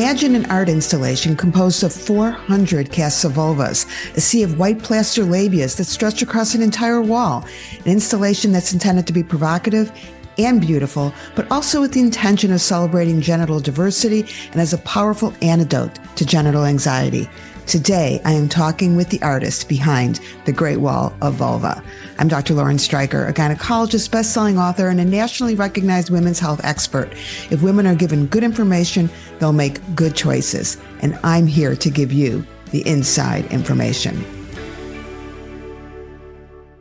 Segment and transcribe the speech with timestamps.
[0.00, 3.84] Imagine an art installation composed of 400 casts of vulvas,
[4.16, 7.44] a sea of white plaster labias that stretch across an entire wall,
[7.84, 9.92] an installation that's intended to be provocative
[10.38, 15.34] and beautiful, but also with the intention of celebrating genital diversity and as a powerful
[15.42, 17.28] antidote to genital anxiety.
[17.70, 21.80] Today, I am talking with the artist behind The Great Wall of Vulva.
[22.18, 22.54] I'm Dr.
[22.54, 27.12] Lauren Streicher, a gynecologist, best-selling author, and a nationally recognized women's health expert.
[27.48, 29.08] If women are given good information,
[29.38, 30.78] they'll make good choices.
[31.00, 34.24] And I'm here to give you the inside information.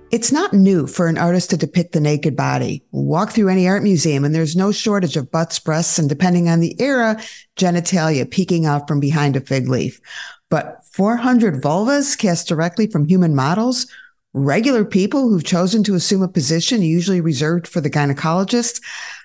[0.10, 2.84] It's not new for an artist to depict the naked body.
[2.90, 6.62] Walk through any art museum and there's no shortage of butts, breasts, and depending on
[6.62, 7.22] the era,
[7.58, 10.02] genitalia peeking out from behind a fig leaf.
[10.50, 13.88] But 400 vulvas cast directly from human models,
[14.34, 18.82] regular people who've chosen to assume a position usually reserved for the gynecologist.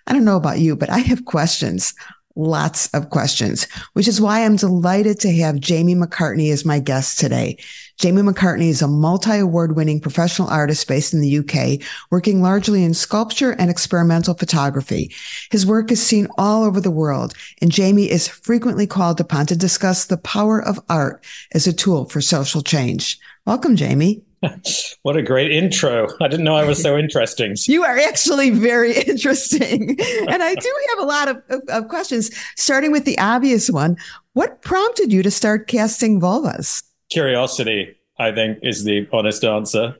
[0.06, 1.94] I don't know about you, but I have questions
[2.36, 7.18] lots of questions, which is why I'm delighted to have Jamie McCartney as my guest
[7.18, 7.56] today.
[7.98, 12.92] Jamie McCartney is a multi-award winning professional artist based in the UK, working largely in
[12.92, 15.14] sculpture and experimental photography.
[15.50, 19.56] His work is seen all over the world, and Jamie is frequently called upon to
[19.56, 23.18] discuss the power of art as a tool for social change.
[23.46, 24.22] Welcome, Jamie.
[25.02, 26.08] what a great intro.
[26.20, 27.56] I didn't know I was so interesting.
[27.66, 29.96] You are actually very interesting.
[30.28, 33.96] and I do have a lot of, of, questions, starting with the obvious one.
[34.34, 36.82] What prompted you to start casting vulvas?
[37.10, 39.96] Curiosity, I think, is the honest answer.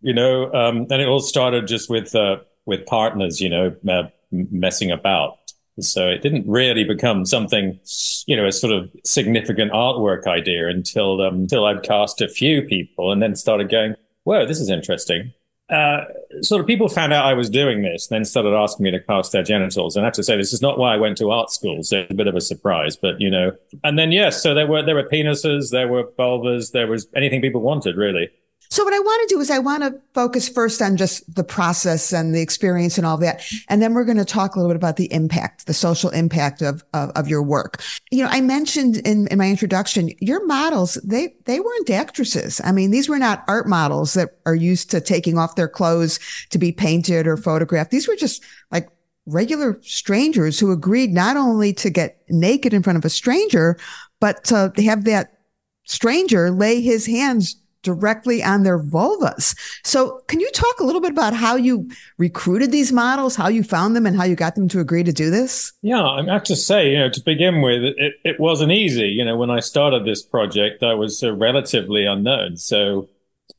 [0.00, 4.04] You know, um, and it all started just with uh, with partners, you know, uh,
[4.30, 5.38] messing about.
[5.80, 7.78] So it didn't really become something,
[8.26, 12.62] you know, a sort of significant artwork idea until um, until I'd cast a few
[12.62, 15.32] people and then started going, whoa, this is interesting.
[15.70, 16.04] Uh,
[16.42, 19.00] sort of people found out I was doing this, and then started asking me to
[19.00, 19.96] cast their genitals.
[19.96, 21.82] And I have to say, this is not why I went to art school.
[21.82, 24.66] So it's a bit of a surprise, but you know, and then yes, so there
[24.66, 28.28] were, there were penises, there were vulvas, there was anything people wanted really.
[28.72, 31.44] So what I want to do is I want to focus first on just the
[31.44, 33.44] process and the experience and all that.
[33.68, 36.62] And then we're going to talk a little bit about the impact, the social impact
[36.62, 37.82] of, of, of your work.
[38.10, 42.62] You know, I mentioned in, in my introduction, your models, they, they weren't actresses.
[42.64, 46.18] I mean, these were not art models that are used to taking off their clothes
[46.48, 47.90] to be painted or photographed.
[47.90, 48.88] These were just like
[49.26, 53.76] regular strangers who agreed not only to get naked in front of a stranger,
[54.18, 55.40] but to have that
[55.84, 59.56] stranger lay his hands directly on their vulvas.
[59.84, 63.62] So can you talk a little bit about how you recruited these models, how you
[63.62, 65.72] found them and how you got them to agree to do this?
[65.82, 69.08] Yeah, I have to say, you know, to begin with, it, it wasn't easy.
[69.08, 72.56] You know, when I started this project, I was uh, relatively unknown.
[72.56, 73.08] So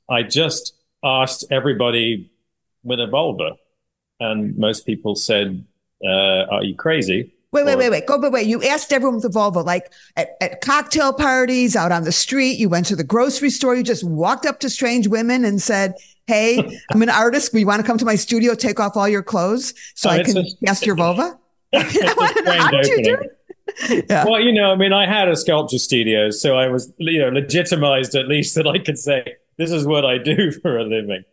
[0.10, 0.74] I just
[1.04, 2.32] asked everybody
[2.84, 3.58] with a vulva
[4.20, 5.66] and most people said,
[6.04, 7.34] uh, are you crazy?
[7.54, 8.08] Wait, wait, wait, wait.
[8.08, 8.48] Go, wait, wait.
[8.48, 12.58] You asked everyone with the vulva, like at, at, cocktail parties, out on the street.
[12.58, 13.76] You went to the grocery store.
[13.76, 15.94] You just walked up to strange women and said,
[16.26, 17.54] Hey, I'm an artist.
[17.54, 20.24] We want to come to my studio, take off all your clothes so oh, I
[20.24, 21.38] can cast your vulva?
[21.74, 24.06] How did you do it?
[24.10, 24.26] Yeah.
[24.26, 27.30] Well, you know, I mean, I had a sculpture studio, so I was, you know,
[27.30, 31.24] legitimized at least that I could say, this is what I do for a living.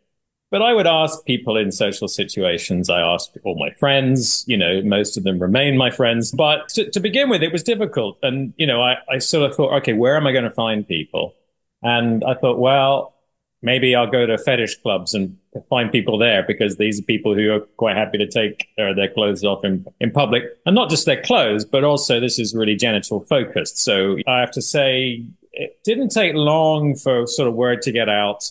[0.50, 2.90] But I would ask people in social situations.
[2.90, 6.32] I asked all my friends, you know, most of them remain my friends.
[6.32, 8.18] But to, to begin with, it was difficult.
[8.22, 10.86] And, you know, I, I sort of thought, okay, where am I going to find
[10.86, 11.34] people?
[11.82, 13.14] And I thought, well,
[13.62, 15.36] maybe I'll go to fetish clubs and
[15.68, 19.08] find people there because these are people who are quite happy to take uh, their
[19.08, 20.44] clothes off in, in public.
[20.66, 23.78] And not just their clothes, but also this is really genital focused.
[23.78, 28.08] So I have to say, it didn't take long for sort of word to get
[28.08, 28.50] out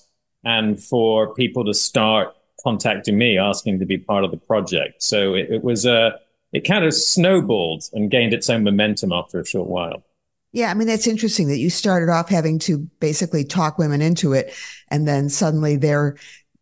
[0.49, 5.03] and for people to start contacting me asking to be part of the project.
[5.03, 6.11] So it, it was a, uh,
[6.51, 10.03] it kind of snowballed and gained its own momentum after a short while.
[10.51, 14.33] Yeah, I mean, that's interesting that you started off having to basically talk women into
[14.33, 14.51] it.
[14.87, 16.17] And then suddenly they're,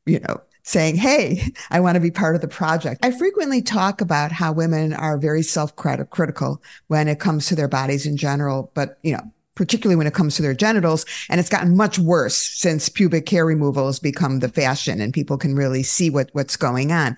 [0.05, 3.05] you know, saying, Hey, I want to be part of the project.
[3.05, 7.69] I frequently talk about how women are very self critical when it comes to their
[7.69, 8.69] bodies in general.
[8.73, 11.05] But, you know, particularly when it comes to their genitals.
[11.29, 15.37] And it's gotten much worse since pubic hair removal has become the fashion and people
[15.37, 17.17] can really see what, what's going on.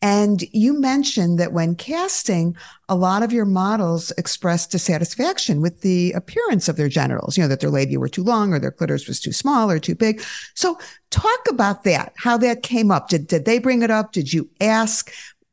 [0.00, 2.56] And you mentioned that when casting,
[2.88, 7.48] a lot of your models expressed dissatisfaction with the appearance of their genitals, you know,
[7.48, 10.22] that their labia were too long or their clitoris was too small or too big.
[10.54, 10.78] So
[11.10, 13.08] talk about that, how that came up.
[13.08, 14.12] Did, did they bring it up?
[14.12, 15.12] Did you ask?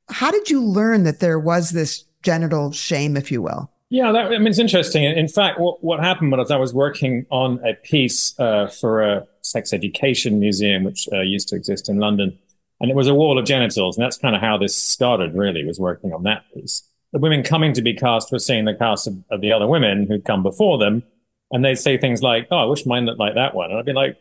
[0.09, 3.69] How did you learn that there was this genital shame, if you will?
[3.89, 5.05] Yeah, that, I mean, it's interesting.
[5.05, 9.27] In fact, what, what happened was I was working on a piece uh, for a
[9.41, 12.37] sex education museum, which uh, used to exist in London.
[12.81, 13.97] And it was a wall of genitals.
[13.97, 16.83] And that's kind of how this started, really, was working on that piece.
[17.13, 20.05] the women coming to be cast were seeing the cast of, of the other women
[20.07, 21.03] who'd come before them,
[21.51, 23.85] and they'd say things like, "Oh, I wish mine looked like that one," and I'd
[23.85, 24.17] be like,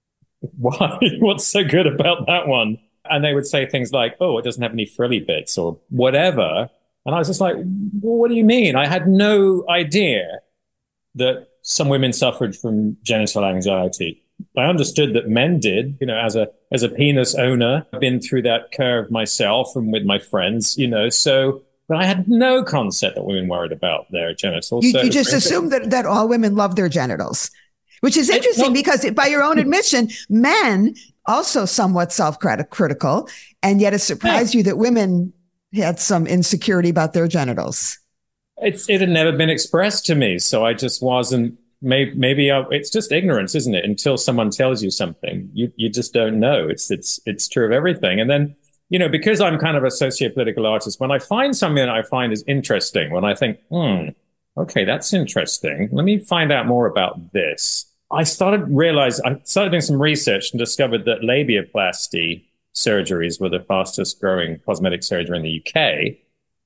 [0.58, 0.98] "Why?
[1.20, 4.62] What's so good about that one?" And they would say things like, "Oh, it doesn't
[4.62, 6.70] have any frilly bits," or whatever.
[7.04, 10.40] And I was just like, well, "What do you mean?" I had no idea
[11.14, 14.24] that some women suffered from genital anxiety.
[14.56, 18.20] I understood that men did, you know, as a as a penis owner, I've been
[18.20, 22.62] through that curve myself and with my friends, you know, so but I had no
[22.62, 24.84] concept that women worried about their genitals.
[24.84, 27.50] You, so you just assume that, that all women love their genitals,
[28.00, 30.94] which is interesting well, because by your own admission, men
[31.26, 33.28] also somewhat self-critical,
[33.62, 34.58] and yet it surprised yeah.
[34.58, 35.32] you that women
[35.80, 37.98] had some insecurity about their genitals.
[38.58, 42.64] It's it had never been expressed to me, so I just wasn't maybe, maybe I,
[42.70, 43.84] it's just ignorance, isn't it?
[43.84, 46.68] Until someone tells you something, you, you just don't know.
[46.68, 48.20] It's, it's, it's true of everything.
[48.20, 48.54] And then,
[48.88, 52.02] you know, because I'm kind of a socio-political artist, when I find something that I
[52.02, 54.10] find is interesting, when I think, hmm,
[54.56, 55.88] okay, that's interesting.
[55.92, 57.86] Let me find out more about this.
[58.10, 63.60] I started realize I started doing some research and discovered that labiaplasty surgeries were the
[63.60, 65.76] fastest growing cosmetic surgery in the UK.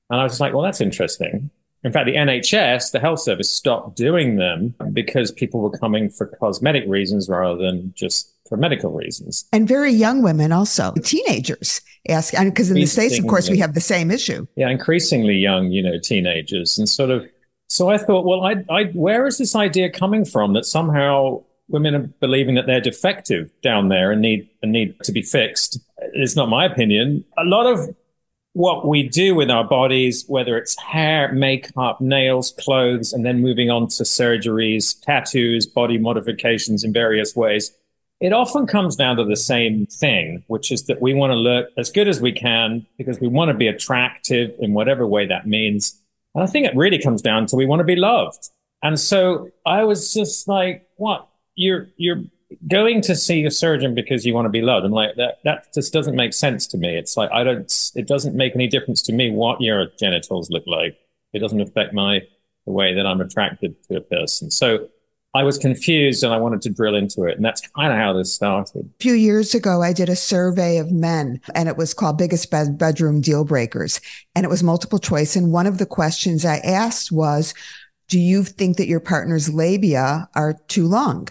[0.09, 1.49] And I was just like, well, that's interesting.
[1.83, 6.25] In fact, the NHS, the health service, stopped doing them because people were coming for
[6.25, 9.45] cosmetic reasons rather than just for medical reasons.
[9.53, 13.73] And very young women also, teenagers ask, because in the States, of course, we have
[13.73, 14.47] the same issue.
[14.55, 16.77] Yeah, increasingly young, you know, teenagers.
[16.77, 17.25] And sort of,
[17.67, 21.95] so I thought, well, I, I, where is this idea coming from that somehow women
[21.95, 25.79] are believing that they're defective down there and need, and need to be fixed?
[26.13, 27.23] It's not my opinion.
[27.37, 27.95] A lot of
[28.53, 33.69] what we do with our bodies, whether it's hair, makeup, nails, clothes, and then moving
[33.69, 37.71] on to surgeries, tattoos, body modifications in various ways,
[38.19, 41.67] it often comes down to the same thing, which is that we want to look
[41.77, 45.45] as good as we can because we want to be attractive in whatever way that
[45.45, 46.01] means.
[46.33, 48.49] And I think it really comes down to we want to be loved.
[48.81, 51.26] And so I was just like, what?
[51.57, 52.23] You're, you're
[52.67, 54.85] going to see a surgeon because you want to be loved.
[54.85, 56.95] And like that that just doesn't make sense to me.
[56.97, 60.63] It's like i don't it doesn't make any difference to me what your genitals look
[60.65, 60.97] like.
[61.33, 62.21] It doesn't affect my
[62.65, 64.49] the way that i'm attracted to a person.
[64.51, 64.87] So
[65.33, 67.35] i was confused and i wanted to drill into it.
[67.35, 68.89] And that's kind of how this started.
[68.99, 72.49] A few years ago i did a survey of men and it was called biggest
[72.49, 73.99] bed- bedroom deal breakers.
[74.35, 75.35] And it was multiple choice.
[75.35, 77.53] And one of the questions i asked was
[78.07, 81.27] do you think that your partner's labia are too long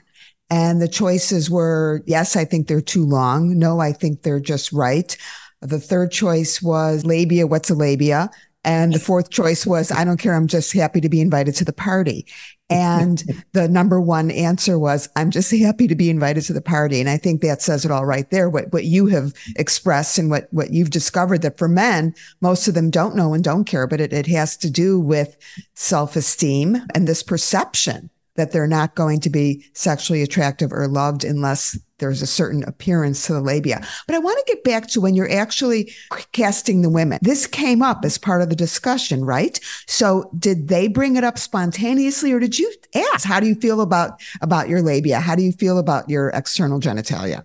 [0.50, 3.58] and the choices were, yes, I think they're too long.
[3.58, 5.16] No, I think they're just right.
[5.60, 7.46] The third choice was labia.
[7.46, 8.31] What's a labia?
[8.62, 10.34] And the fourth choice was, I don't care.
[10.34, 12.26] I'm just happy to be invited to the party.
[12.69, 13.22] And
[13.52, 17.00] the number one answer was, I'm just happy to be invited to the party.
[17.00, 18.50] And I think that says it all right there.
[18.50, 22.75] What, what you have expressed and what, what you've discovered that for men, most of
[22.75, 25.37] them don't know and don't care, but it, it has to do with
[25.75, 31.25] self esteem and this perception that they're not going to be sexually attractive or loved
[31.25, 33.87] unless there's a certain appearance to the labia.
[34.06, 35.93] But I want to get back to when you're actually
[36.33, 37.19] casting the women.
[37.23, 39.59] This came up as part of the discussion, right?
[39.87, 43.81] So did they bring it up spontaneously or did you ask, how do you feel
[43.81, 45.21] about, about your labia?
[45.21, 47.44] How do you feel about your external genitalia?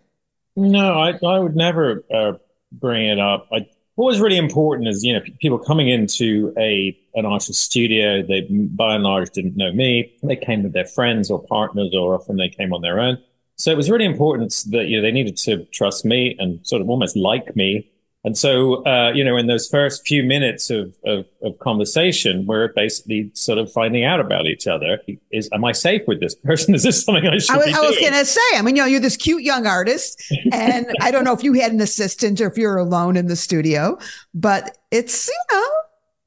[0.55, 2.33] No, I, I would never uh,
[2.73, 3.47] bring it up.
[3.53, 3.67] I,
[4.01, 8.41] what was really important is, you know, people coming into a an artist studio, they
[8.49, 10.11] by and large didn't know me.
[10.23, 13.19] They came with their friends or partners, or often they came on their own.
[13.57, 16.81] So it was really important that you know they needed to trust me and sort
[16.81, 17.91] of almost like me
[18.23, 22.71] and so, uh, you know, in those first few minutes of, of, of, conversation, we're
[22.73, 24.99] basically sort of finding out about each other.
[25.31, 26.75] Is, am I safe with this person?
[26.75, 28.83] Is this something I should I was, I was going to say, I mean, you
[28.83, 32.39] know, you're this cute young artist and I don't know if you had an assistant
[32.41, 33.97] or if you're alone in the studio,
[34.35, 35.67] but it's, you know,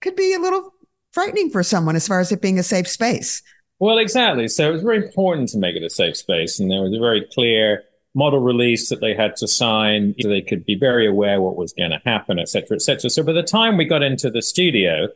[0.00, 0.74] could be a little
[1.12, 3.40] frightening for someone as far as it being a safe space.
[3.78, 4.48] Well, exactly.
[4.48, 6.58] So it was very important to make it a safe space.
[6.58, 7.84] And there was a very clear,
[8.14, 11.73] model release that they had to sign so they could be very aware what was
[11.73, 13.11] going to happen, et cetera, et cetera.
[13.11, 15.09] So by the time we got into the studio,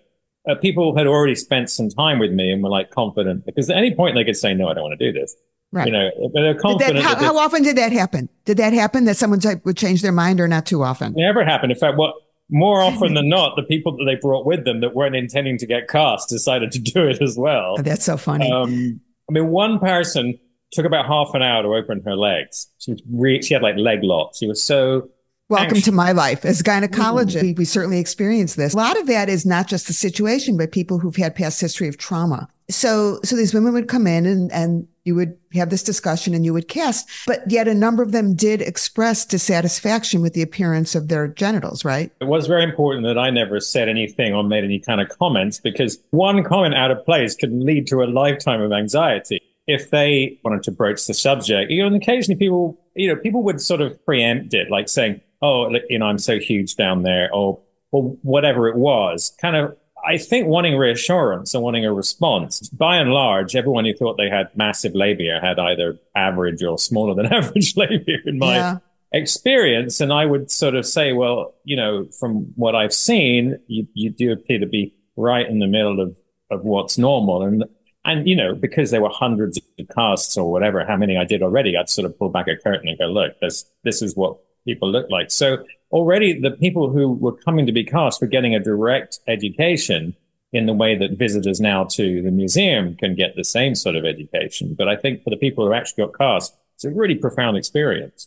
[0.49, 3.77] uh, people had already spent some time with me and were like confident because at
[3.77, 5.35] any point they could say, no, I don't want to do this.
[5.71, 5.87] Right.
[5.87, 6.97] You know, but they're confident.
[6.97, 8.29] That, how, that how, often did that happen?
[8.47, 11.13] Did that happen that someone would change their mind or not too often?
[11.15, 11.73] Never happened.
[11.73, 12.15] In fact, what
[12.51, 15.67] more often than not, the people that they brought with them that weren't intending to
[15.67, 17.77] get cast decided to do it as well.
[17.79, 18.51] Oh, that's so funny.
[18.51, 20.39] Um, I mean, one person
[20.73, 22.69] took about half an hour to open her legs.
[22.79, 24.39] She was re- she had like leg locks.
[24.39, 25.09] She was so
[25.49, 25.85] Welcome anxious.
[25.87, 26.45] to my life.
[26.45, 27.47] As gynecologists, mm-hmm.
[27.47, 28.75] we, we certainly experience this.
[28.75, 31.89] A lot of that is not just the situation, but people who've had past history
[31.89, 35.83] of trauma So, so these women would come in and, and you would have this
[35.83, 40.35] discussion and you would cast, but yet a number of them did express dissatisfaction with
[40.35, 42.13] the appearance of their genitals, right?
[42.21, 45.61] It was very important that I never said anything or made any kind of comments
[45.61, 49.41] because one comment out of place could lead to a lifetime of anxiety.
[49.69, 53.45] If they wanted to broach the subject, you know, and occasionally people, you know, people
[53.45, 57.31] would sort of preempt it, like saying, oh, you know, I'm so huge down there,
[57.33, 57.61] or,
[57.93, 62.97] or whatever it was, kind of I think wanting reassurance and wanting a response, by
[62.97, 67.27] and large, everyone who thought they had massive labia had either average or smaller than
[67.33, 68.79] average labia in my yeah.
[69.13, 70.01] experience.
[70.01, 74.11] And I would sort of say, well, you know, from what I've seen, you, you
[74.11, 76.17] do appear to be right in the middle of,
[76.51, 77.43] of what's normal.
[77.43, 77.65] And,
[78.09, 81.43] and, you know, because there were hundreds of casts or whatever, how many I did
[81.43, 84.39] already, I'd sort of pull back a curtain and go, look, this, this is what
[84.65, 85.31] people look like.
[85.31, 90.17] So already the people who were coming to be cast were getting a direct education
[90.55, 94.07] in the way that visitors now to the museum can get the same sort of
[94.07, 94.75] education.
[94.75, 98.27] But I think for the people who actually got cast, it's a really profound experience.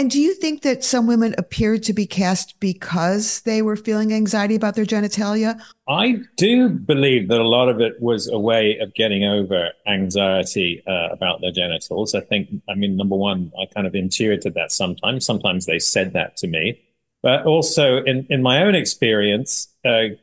[0.00, 4.14] And do you think that some women appeared to be cast because they were feeling
[4.14, 5.60] anxiety about their genitalia?
[5.90, 10.82] I do believe that a lot of it was a way of getting over anxiety
[10.86, 12.14] uh, about their genitals.
[12.14, 15.26] I think, I mean, number one, I kind of intuited that sometimes.
[15.26, 16.80] Sometimes they said that to me.
[17.20, 20.14] But also in, in my own experience, uh,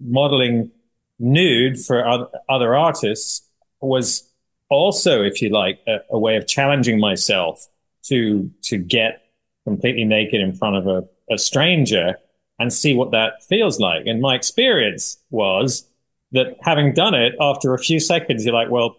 [0.00, 0.70] modeling
[1.18, 2.08] nude for
[2.48, 3.46] other, artists
[3.82, 4.26] was
[4.70, 7.68] also, if you like, a, a way of challenging myself
[8.04, 9.22] to to get
[9.64, 12.16] completely naked in front of a, a stranger
[12.58, 14.06] and see what that feels like.
[14.06, 15.86] And my experience was
[16.32, 18.96] that having done it after a few seconds, you're like, well,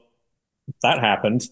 [0.82, 1.48] that happened.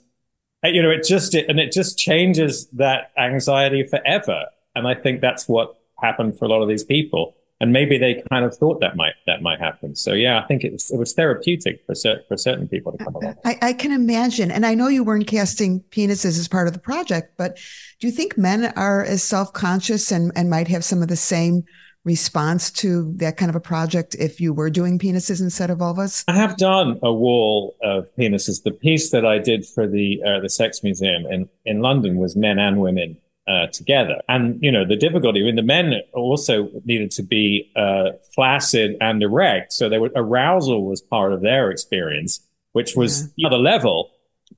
[0.63, 4.45] And, you know, it just, it, and it just changes that anxiety forever.
[4.75, 8.23] And I think that's what happened for a lot of these people and maybe they
[8.29, 9.95] kind of thought that might that might happen.
[9.95, 13.03] So yeah, I think it was, it was therapeutic for certain for certain people to
[13.03, 13.35] come along.
[13.43, 16.79] I, I, can imagine, and I know you weren't casting penises as part of the
[16.79, 17.57] project, but
[17.99, 21.17] do you think men are as self conscious and and might have some of the
[21.17, 21.65] same
[22.05, 26.23] response to that kind of a project if you were doing penises instead of vulvas?
[26.29, 28.63] I have done a wall of penises.
[28.63, 32.37] The piece that I did for the uh, the Sex Museum in in London was
[32.37, 33.17] men and women
[33.49, 34.21] uh, together.
[34.27, 38.95] And, you know, the difficulty, I mean, the men also needed to be uh, flaccid
[39.01, 39.73] and erect.
[39.73, 42.41] So there arousal was part of their experience,
[42.73, 43.27] which was yeah.
[43.37, 44.11] the other level.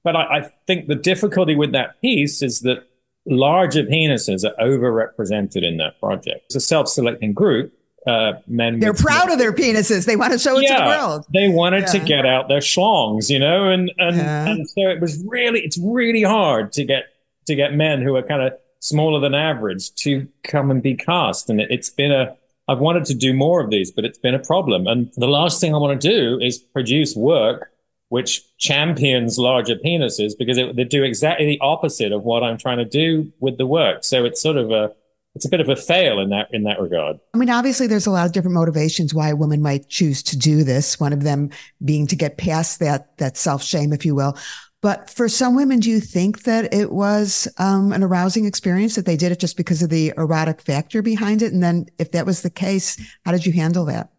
[0.03, 2.83] But I, I think the difficulty with that piece is that
[3.25, 6.45] larger penises are overrepresented in that project.
[6.47, 7.73] It's a self-selecting group.
[8.07, 10.07] Uh, men they're proud of their penises.
[10.07, 11.25] They want to show it yeah, to the world.
[11.31, 11.91] They wanted yeah.
[11.91, 14.47] to get out their schlongs, you know, and and, yeah.
[14.47, 17.03] and so it was really it's really hard to get
[17.45, 21.49] to get men who are kind of smaller than average to come and be cast.
[21.49, 22.35] And it, has been a,
[22.67, 24.87] I've wanted to do more of these, but it's been a problem.
[24.87, 27.71] And the last thing I want to do is produce work
[28.09, 32.79] which champions larger penises because it, they do exactly the opposite of what I'm trying
[32.79, 34.03] to do with the work.
[34.03, 34.91] So it's sort of a,
[35.33, 37.21] it's a bit of a fail in that in that regard.
[37.33, 40.37] I mean, obviously, there's a lot of different motivations why a woman might choose to
[40.37, 40.99] do this.
[40.99, 41.51] One of them
[41.85, 44.37] being to get past that that self shame, if you will.
[44.81, 49.05] But for some women, do you think that it was um, an arousing experience that
[49.05, 51.53] they did it just because of the erotic factor behind it?
[51.53, 54.11] And then, if that was the case, how did you handle that?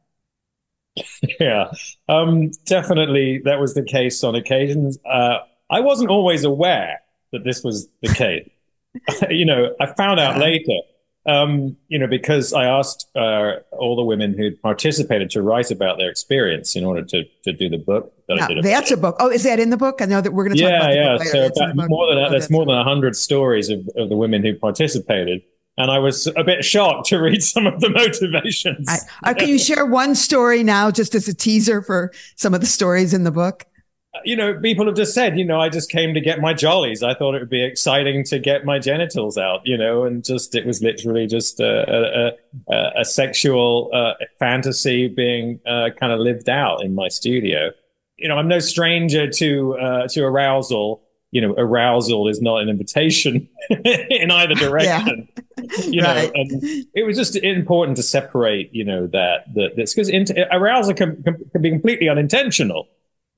[1.40, 1.73] Yeah,
[2.09, 4.99] um, definitely that was the case on occasions.
[5.11, 5.38] Uh,
[5.71, 7.00] I wasn't always aware
[7.33, 8.49] that this was the case.
[9.31, 10.76] you know, I found out later
[11.25, 15.99] um, you know, because I asked uh, all the women who participated to write about
[15.99, 18.12] their experience in order to to do the book.
[18.29, 19.17] That now, that's a book.
[19.21, 20.00] Oh, is that in the book?
[20.00, 21.31] I know that we're going to talk yeah, about yeah.
[21.31, 24.55] So about more than oh, there's more than hundred stories of, of the women who
[24.55, 25.43] participated.
[25.79, 28.88] And I was a bit shocked to read some of the motivations.
[28.88, 32.61] I, uh, can you share one story now, just as a teaser for some of
[32.61, 33.64] the stories in the book?
[34.25, 37.02] You know, people have just said, you know, I just came to get my jollies.
[37.02, 40.54] I thought it would be exciting to get my genitals out, you know, and just
[40.54, 42.35] it was literally just a,
[42.69, 47.71] a, a, a sexual uh, fantasy being uh, kind of lived out in my studio.
[48.19, 51.02] You know, I'm no stranger to uh, to arousal.
[51.31, 55.26] You know, arousal is not an invitation in either direction.
[55.57, 55.85] Yeah.
[55.87, 56.31] you know, right.
[56.35, 56.50] and
[56.95, 58.75] it was just important to separate.
[58.75, 60.11] You know that that this because
[60.52, 62.88] arousal can, can, can be completely unintentional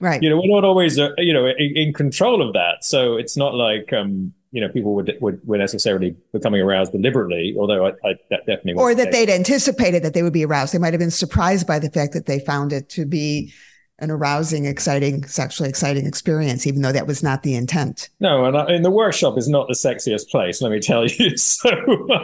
[0.01, 0.23] Right.
[0.23, 2.85] You know, we're not always, uh, you know, in, in, control of that.
[2.85, 7.55] So it's not like, um, you know, people would, would, were necessarily becoming aroused deliberately,
[7.59, 10.75] although I, I that definitely Or that they'd anticipated that they would be aroused.
[10.75, 13.53] They might have been surprised by the fact that they found it to be
[14.01, 18.11] an arousing, exciting, sexually exciting experience, even though that was not the intent.
[18.19, 21.33] No, and, I, and the workshop is not the sexiest place, let me tell you.
[21.45, 21.71] So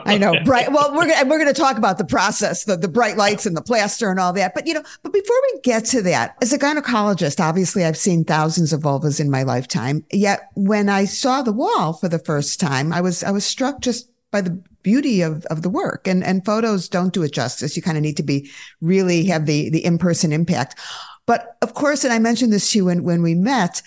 [0.07, 0.73] I know, bright.
[0.73, 3.63] Well, we're we're going to talk about the process, the the bright lights and the
[3.63, 4.55] plaster and all that.
[4.55, 8.25] But you know, but before we get to that, as a gynecologist, obviously I've seen
[8.25, 10.05] thousands of vulvas in my lifetime.
[10.11, 13.81] Yet when I saw the wall for the first time, I was I was struck
[13.81, 17.77] just by the beauty of, of the work and, and photos don't do it justice.
[17.77, 18.51] You kind of need to be
[18.81, 20.77] really have the, the in-person impact.
[21.31, 23.83] But of course, and I mentioned this to you when, when we met,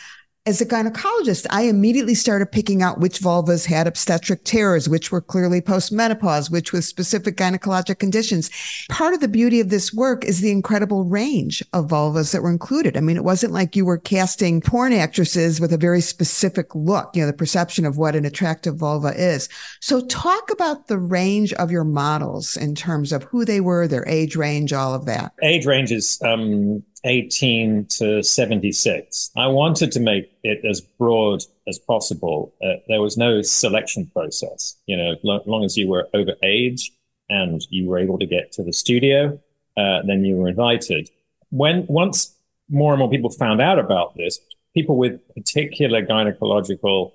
[0.46, 5.20] as a gynecologist, I immediately started picking out which vulvas had obstetric tears, which were
[5.20, 8.50] clearly postmenopause, which was specific gynecologic conditions.
[8.90, 12.50] Part of the beauty of this work is the incredible range of vulvas that were
[12.50, 12.96] included.
[12.96, 17.14] I mean, it wasn't like you were casting porn actresses with a very specific look,
[17.14, 19.50] you know, the perception of what an attractive vulva is.
[19.82, 24.08] So talk about the range of your models in terms of who they were, their
[24.08, 25.34] age range, all of that.
[25.42, 29.32] Age range is, um 18 to 76.
[29.36, 32.54] I wanted to make it as broad as possible.
[32.64, 34.78] Uh, there was no selection process.
[34.88, 36.92] You know, as long as you were over age
[37.30, 39.40] and you were able to get to the studio,
[39.78, 41.10] uh, then you were invited.
[41.50, 42.34] When once
[42.70, 44.40] more and more people found out about this,
[44.74, 47.12] people with particular gynecological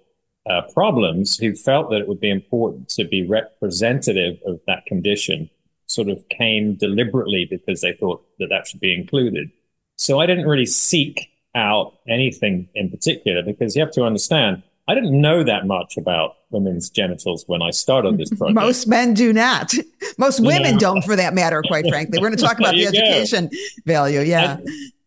[0.49, 5.50] uh, problems who felt that it would be important to be representative of that condition
[5.87, 9.50] sort of came deliberately because they thought that that should be included.
[9.98, 14.94] So I didn't really seek out anything in particular because you have to understand, I
[14.94, 18.54] didn't know that much about women's genitals when I started this project.
[18.54, 19.74] Most men do not.
[20.18, 22.18] Most women don't, for that matter, quite frankly.
[22.20, 23.58] We're going to talk about the education go.
[23.86, 24.20] value.
[24.20, 24.58] Yeah.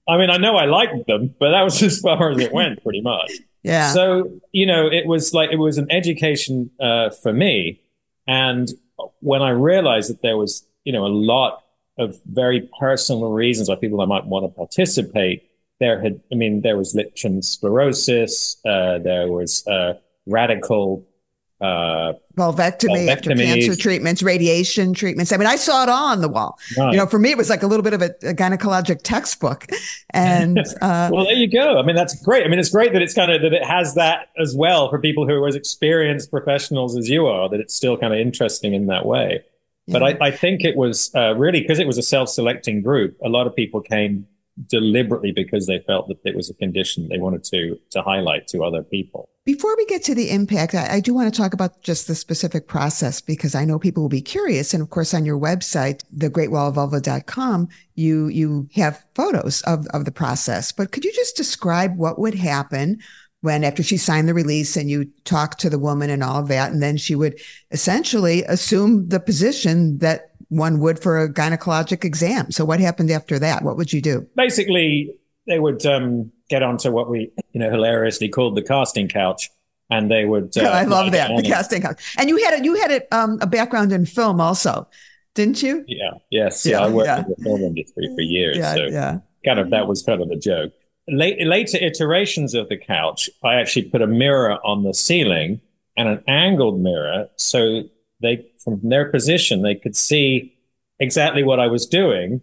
[0.08, 2.52] I, I mean, I know I liked them, but that was as far as it
[2.52, 3.32] went, pretty much.
[3.64, 3.94] Yeah.
[3.94, 7.82] So, you know, it was like, it was an education uh, for me.
[8.28, 8.70] And
[9.22, 11.64] when I realized that there was, you know, a lot
[11.98, 15.50] of very personal reasons why people might want to participate.
[15.80, 19.96] There had, I mean, there was lichen sclerosis, uh, there was uh,
[20.26, 21.08] radical
[21.62, 25.32] uh, vulvectomy after cancer treatments, radiation treatments.
[25.32, 26.58] I mean, I saw it all on the wall.
[26.76, 26.92] Right.
[26.92, 29.68] You know, for me, it was like a little bit of a, a gynecologic textbook.
[30.10, 31.78] And uh, well, there you go.
[31.78, 32.46] I mean, that's great.
[32.46, 35.00] I mean, it's great that it's kind of that it has that as well for
[35.00, 37.48] people who are as experienced professionals as you are.
[37.48, 39.44] That it's still kind of interesting in that way.
[39.88, 43.18] But I, I, think it was uh, really because it was a self-selecting group.
[43.26, 44.28] A lot of people came
[44.68, 48.64] deliberately because they felt that it was a condition they wanted to to highlight to
[48.64, 49.30] other people.
[49.44, 52.14] Before we get to the impact, I, I do want to talk about just the
[52.14, 54.74] specific process because I know people will be curious.
[54.74, 60.72] And of course, on your website, thegreatwallofvulva.com, you you have photos of, of the process.
[60.72, 63.00] But could you just describe what would happen
[63.42, 66.48] when after she signed the release and you talked to the woman and all of
[66.48, 67.40] that, and then she would
[67.72, 72.52] essentially assume the position that one would for a gynecologic exam.
[72.52, 73.64] So what happened after that?
[73.64, 74.28] What would you do?
[74.36, 75.16] Basically,
[75.48, 79.50] they would um, get onto what we, you know, hilariously called the casting couch.
[79.90, 80.56] And they would.
[80.56, 82.16] Uh, I love that the casting couch.
[82.18, 84.88] And you had a, you had a, um, a background in film also,
[85.36, 85.84] didn't you?
[85.88, 86.12] Yeah.
[86.30, 86.66] Yes.
[86.66, 86.80] Yeah.
[86.80, 87.24] yeah I worked yeah.
[87.24, 88.58] in the film industry for years.
[88.58, 88.76] Yeah.
[88.76, 89.18] So yeah.
[89.44, 90.74] kind of that was kind of the joke
[91.12, 95.62] late, later iterations of the couch, I actually put a mirror on the ceiling
[95.98, 97.84] and an angled mirror so
[98.22, 100.56] they, from their position, they could see
[101.00, 102.42] exactly what I was doing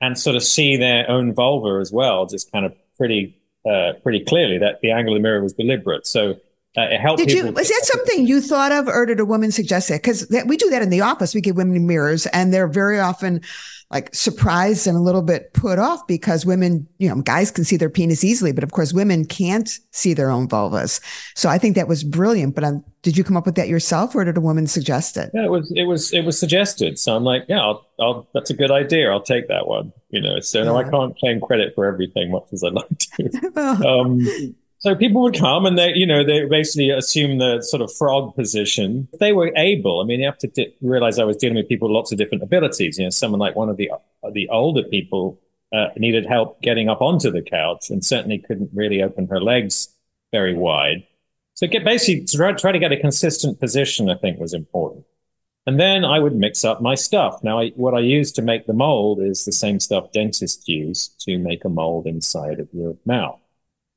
[0.00, 3.36] and sort of see their own vulva as well, just kind of pretty,
[3.68, 6.06] uh, pretty clearly that the angle of the mirror was deliberate.
[6.06, 6.38] So
[6.76, 7.18] uh, it helped.
[7.18, 7.50] Did you?
[7.52, 10.02] Was that something you thought of, or did a woman suggest that?
[10.02, 11.34] Because we do that in the office.
[11.34, 13.40] We give women mirrors, and they're very often
[13.90, 17.76] like surprised and a little bit put off because women, you know, guys can see
[17.76, 21.00] their penis easily, but of course, women can't see their own vulvas.
[21.36, 22.56] So I think that was brilliant.
[22.56, 25.30] But um, did you come up with that yourself, or did a woman suggest it?
[25.32, 25.72] Yeah, it was.
[25.76, 26.12] It was.
[26.12, 26.98] It was suggested.
[26.98, 29.10] So I'm like, yeah, I'll, I'll, that's a good idea.
[29.10, 29.92] I'll take that one.
[30.10, 30.64] You know, so yeah.
[30.64, 33.60] no, I can't claim credit for everything, much as I'd like to.
[33.88, 34.26] um,
[34.78, 38.34] so people would come and they, you know, they basically assume the sort of frog
[38.34, 39.08] position.
[39.18, 41.88] They were able, I mean, you have to di- realize I was dealing with people
[41.88, 42.98] with lots of different abilities.
[42.98, 43.90] You know, someone like one of the
[44.32, 45.40] the older people
[45.72, 49.88] uh, needed help getting up onto the couch and certainly couldn't really open her legs
[50.32, 51.06] very wide.
[51.54, 55.04] So get basically try, try to get a consistent position, I think was important.
[55.66, 57.42] And then I would mix up my stuff.
[57.42, 61.08] Now, I, what I use to make the mold is the same stuff dentists use
[61.20, 63.40] to make a mold inside of your mouth.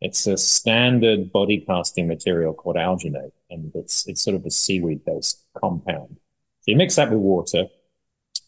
[0.02, 5.04] It's a standard body casting material called alginate, and it's it's sort of a seaweed
[5.04, 6.18] based compound.
[6.62, 7.66] So you mix that with water,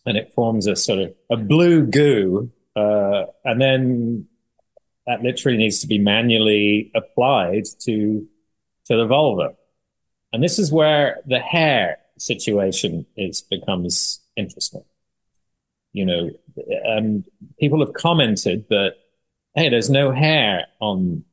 [0.06, 4.28] and it forms a sort of a blue goo, uh, and then
[5.08, 8.26] that literally needs to be manually applied to
[8.86, 9.56] to the vulva.
[10.32, 14.86] And this is where the hair situation is becomes interesting.
[15.92, 16.30] You know,
[17.60, 18.96] people have commented that
[19.56, 21.26] hey, there's no hair on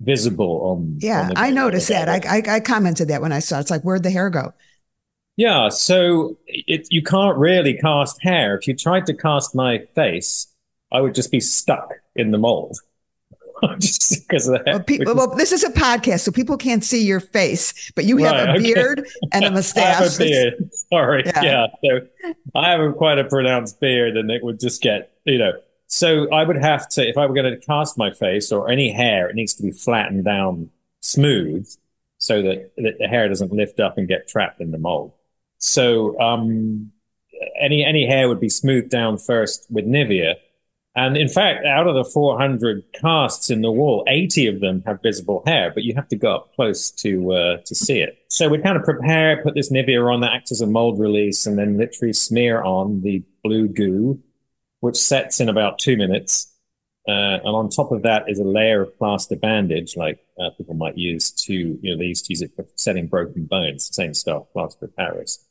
[0.00, 0.98] visible on.
[1.00, 2.08] Yeah, on I noticed that.
[2.08, 3.58] I, I, I commented that when I saw.
[3.58, 3.62] It.
[3.62, 4.52] It's like where'd the hair go?
[5.36, 8.56] Yeah, so it, you can't really cast hair.
[8.56, 10.46] If you tried to cast my face,
[10.90, 12.78] I would just be stuck in the mold.
[13.78, 14.66] just because of that.
[14.66, 18.18] Well, people, well, this is a podcast, so people can't see your face, but you
[18.18, 19.10] have right, a beard okay.
[19.32, 20.16] and a mustache.
[20.16, 20.70] A beard.
[20.90, 21.24] Sorry.
[21.36, 21.66] Yeah.
[21.82, 21.98] yeah.
[22.00, 22.06] So
[22.54, 25.52] I have quite a pronounced beard, and it would just get, you know.
[25.86, 28.90] So I would have to, if I were going to cast my face or any
[28.90, 30.70] hair, it needs to be flattened down
[31.00, 31.68] smooth
[32.18, 35.12] so that, that the hair doesn't lift up and get trapped in the mold.
[35.58, 36.92] So um,
[37.58, 40.34] any any hair would be smoothed down first with Nivea
[40.96, 45.02] and in fact, out of the 400 casts in the wall, 80 of them have
[45.02, 48.18] visible hair, but you have to go up close to uh, to see it.
[48.28, 51.44] So we kind of prepare, put this Nivea on that acts as a mold release,
[51.44, 54.22] and then literally smear on the blue goo,
[54.80, 56.52] which sets in about two minutes.
[57.08, 60.74] Uh, and on top of that is a layer of plaster bandage, like uh, people
[60.74, 64.12] might use to, you know, they used to use it for setting broken bones, same
[64.12, 65.44] stuff, plaster of Paris.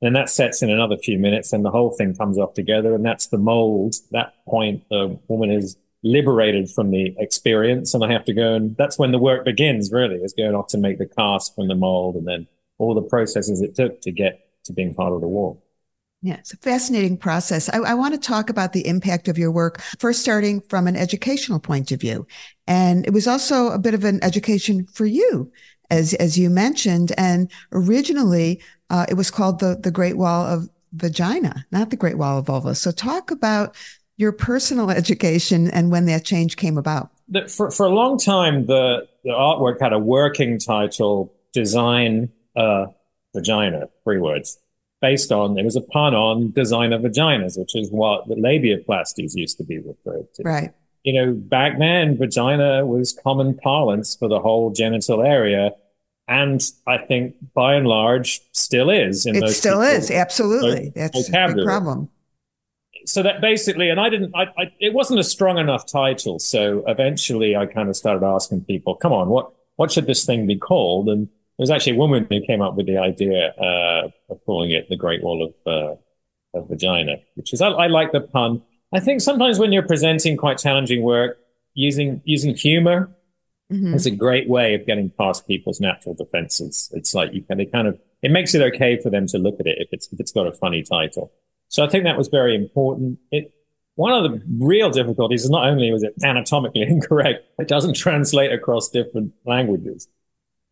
[0.00, 2.94] And that sets in another few minutes and the whole thing comes off together.
[2.94, 3.94] And that's the mold.
[4.10, 7.94] That point, the woman is liberated from the experience.
[7.94, 10.68] And I have to go and that's when the work begins, really, is going off
[10.68, 14.10] to make the cast from the mold and then all the processes it took to
[14.10, 15.62] get to being part of the wall.
[16.24, 17.68] Yeah, it's a fascinating process.
[17.68, 20.94] I, I, want to talk about the impact of your work, first starting from an
[20.94, 22.28] educational point of view.
[22.68, 25.50] And it was also a bit of an education for you,
[25.90, 27.10] as, as you mentioned.
[27.18, 32.18] And originally, uh, it was called the the Great Wall of Vagina, not the Great
[32.18, 32.76] Wall of Vulva.
[32.76, 33.74] So talk about
[34.16, 37.10] your personal education and when that change came about.
[37.48, 42.86] For for a long time, the the artwork had a working title: "Design a
[43.34, 44.58] Vagina." Three words.
[45.02, 49.58] Based on it was a pun on designer vaginas, which is what the labiaplasties used
[49.58, 50.42] to be referred to.
[50.44, 50.72] Right.
[51.02, 55.72] You know, back then, vagina was common parlance for the whole genital area
[56.28, 59.26] and I think by and large still is.
[59.26, 60.92] it still is absolutely.
[60.94, 62.08] That's a big problem.
[63.04, 64.34] So that basically, and I didn't.
[64.34, 66.38] I, I, it wasn't a strong enough title.
[66.38, 70.46] So eventually, I kind of started asking people, "Come on, what what should this thing
[70.46, 71.28] be called?" And
[71.62, 74.96] was actually a woman who came up with the idea uh, of calling it the
[74.96, 75.96] Great Wall of uh,
[76.58, 78.62] of Vagina, which is I, I like the pun.
[78.92, 81.38] I think sometimes when you're presenting quite challenging work,
[81.74, 83.14] using using humor
[83.72, 83.94] Mm-hmm.
[83.94, 86.90] It's a great way of getting past people's natural defenses.
[86.92, 89.58] It's like you can, they kind of, it makes it okay for them to look
[89.60, 91.32] at it if it's, if it's got a funny title.
[91.68, 93.18] So I think that was very important.
[93.30, 93.54] It,
[93.94, 98.52] one of the real difficulties is not only was it anatomically incorrect, it doesn't translate
[98.52, 100.06] across different languages.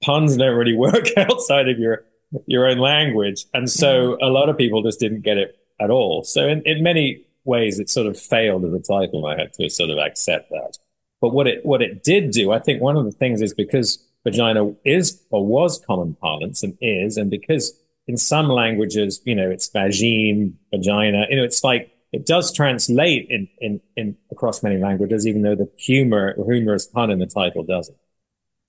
[0.02, 2.04] Puns don't really work outside of your,
[2.46, 3.44] your own language.
[3.54, 4.24] And so mm-hmm.
[4.24, 6.22] a lot of people just didn't get it at all.
[6.22, 9.26] So in, in many ways, it sort of failed as a title.
[9.26, 10.78] I had to sort of accept that.
[11.20, 14.02] But what it what it did do, I think one of the things is because
[14.24, 19.50] vagina is or was common parlance and is, and because in some languages, you know,
[19.50, 24.78] it's vagine, vagina, you know, it's like it does translate in, in, in across many
[24.78, 27.96] languages, even though the humor or humorous pun in the title doesn't.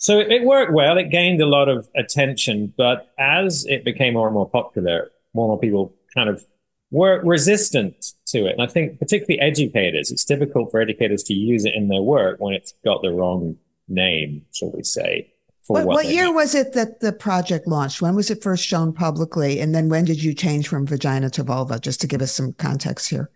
[0.02, 0.98] So it, worked well.
[0.98, 5.46] It gained a lot of attention, but as it became more and more popular, more
[5.46, 6.44] and more people kind of
[6.90, 8.54] were resistant to it.
[8.54, 12.40] And I think particularly educators, it's difficult for educators to use it in their work
[12.40, 15.32] when it's got the wrong name, shall we say.
[15.68, 18.02] What, what, what year was it that the project launched?
[18.02, 19.60] When was it first shown publicly?
[19.60, 21.80] And then when did you change from vagina to vulva?
[21.80, 23.30] Just to give us some context here.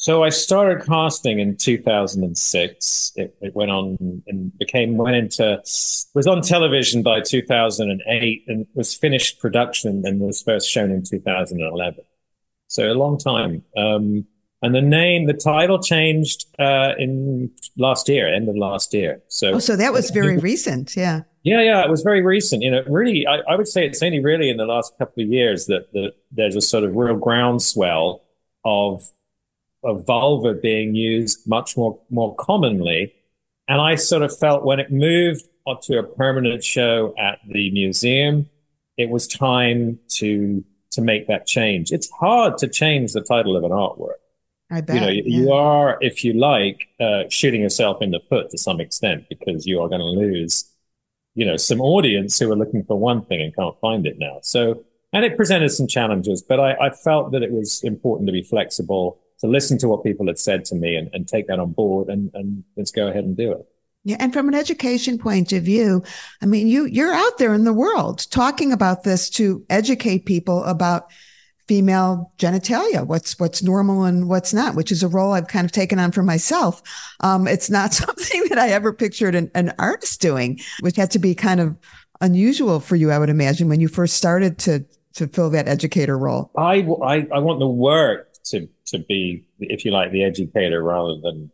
[0.00, 3.12] So I started casting in 2006.
[3.16, 5.60] It, it, went on and became went into
[6.14, 12.02] was on television by 2008 and was finished production and was first shown in 2011.
[12.68, 13.62] So a long time.
[13.76, 14.24] Um,
[14.62, 19.20] and the name, the title changed uh, in last year, end of last year.
[19.28, 21.24] So, oh, so that was very recent, yeah.
[21.42, 22.62] Yeah, yeah, it was very recent.
[22.62, 25.28] You know, really, I, I would say it's only really in the last couple of
[25.28, 28.22] years that, that there's a sort of real groundswell
[28.64, 29.02] of
[29.82, 33.14] of vulva being used much more more commonly.
[33.68, 35.44] And I sort of felt when it moved
[35.82, 38.48] to a permanent show at the museum,
[38.96, 41.92] it was time to to make that change.
[41.92, 44.18] It's hard to change the title of an artwork.
[44.70, 44.94] I bet.
[44.94, 45.22] You know, yeah.
[45.24, 49.66] you are, if you like, uh, shooting yourself in the foot to some extent because
[49.66, 50.64] you are going to lose,
[51.34, 54.38] you know, some audience who are looking for one thing and can't find it now.
[54.42, 58.32] So, and it presented some challenges, but I, I felt that it was important to
[58.32, 61.58] be flexible, to listen to what people had said to me and, and take that
[61.58, 63.66] on board and, and let's go ahead and do it.
[64.04, 66.02] Yeah, and from an education point of view,
[66.40, 70.64] I mean, you you're out there in the world talking about this to educate people
[70.64, 71.10] about
[71.68, 75.72] female genitalia, what's what's normal and what's not, which is a role I've kind of
[75.72, 76.82] taken on for myself.
[77.20, 81.18] Um, it's not something that I ever pictured an, an artist doing, which had to
[81.18, 81.76] be kind of
[82.22, 86.16] unusual for you, I would imagine, when you first started to to fill that educator
[86.16, 86.50] role.
[86.56, 91.20] I, I, I want the work to to be, if you like, the educator rather
[91.20, 91.50] than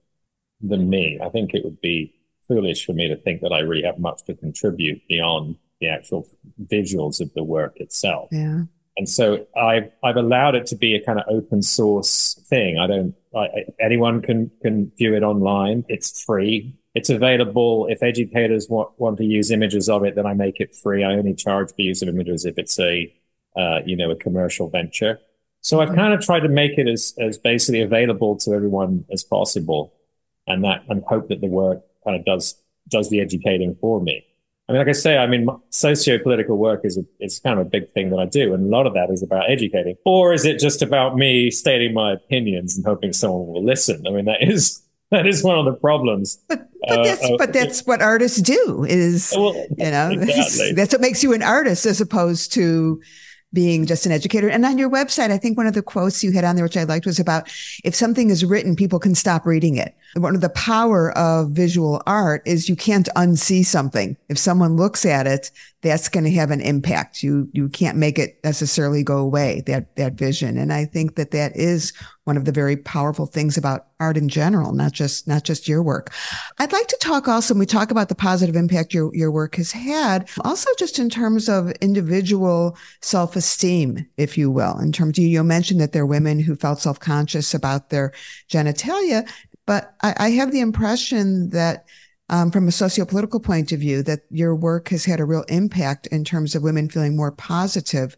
[0.61, 1.19] than me.
[1.23, 2.15] I think it would be
[2.49, 6.27] foolish for me to think that I really have much to contribute beyond the actual
[6.65, 8.29] visuals of the work itself.
[8.33, 8.63] Yeah.
[8.97, 12.79] And so I've I've allowed it to be a kind of open source thing.
[12.79, 15.85] I don't I, anyone can can view it online.
[15.89, 16.75] It's free.
[16.95, 17.87] It's available.
[17.91, 21.05] If educators want want to use images of it, then I make it free.
[21.05, 23.13] I only charge for use of images if it's a
[23.55, 25.19] uh, you know a commercial venture.
[25.61, 29.25] So I've kind of tried to make it as as basically available to everyone as
[29.25, 29.93] possible,
[30.47, 32.57] and that and hope that the work kind of does
[32.89, 34.25] does the educating for me.
[34.69, 37.71] I mean, like I say, I mean, socio-political work is a, is kind of a
[37.71, 39.97] big thing that I do, and a lot of that is about educating.
[40.05, 44.05] Or is it just about me stating my opinions and hoping someone will listen?
[44.07, 46.39] I mean, that is that is one of the problems.
[46.49, 48.85] But, but that's uh, but that's what artists do.
[48.89, 50.73] Is well, you know exactly.
[50.73, 53.01] that's what makes you an artist as opposed to
[53.53, 54.49] being just an educator.
[54.49, 56.77] And on your website, I think one of the quotes you had on there, which
[56.77, 57.49] I liked, was about
[57.85, 59.95] if something is written, people can stop reading it.
[60.15, 64.17] One of the power of visual art is you can't unsee something.
[64.29, 65.51] If someone looks at it,
[65.83, 67.23] that's going to have an impact.
[67.23, 70.59] You you can't make it necessarily go away that that vision.
[70.59, 71.93] And I think that that is
[72.27, 75.81] one of the very powerful things about art in general, not just not just your
[75.81, 76.13] work.
[76.59, 79.55] I'd like to talk also when we talk about the positive impact your your work
[79.55, 84.77] has had, also just in terms of individual self esteem, if you will.
[84.79, 88.13] In terms, you, you mentioned that there are women who felt self conscious about their
[88.51, 89.29] genitalia,
[89.65, 91.87] but I, I have the impression that
[92.29, 96.09] um, from a socio-political point of view that your work has had a real impact
[96.09, 98.17] in terms of women feeling more positive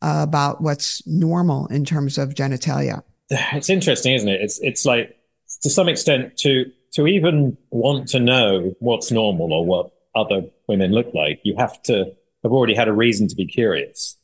[0.00, 3.02] uh, about what's normal in terms of genitalia.
[3.52, 4.40] It's interesting, isn't it?
[4.40, 5.16] It's it's like
[5.62, 10.92] to some extent to to even want to know what's normal or what other women
[10.92, 12.12] look like, you have to
[12.42, 14.16] have already had a reason to be curious.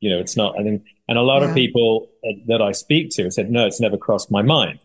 [0.00, 0.58] You know, it's not.
[0.58, 1.48] I think, and a lot yeah.
[1.48, 2.08] of people
[2.46, 4.80] that I speak to said, "No, it's never crossed my mind."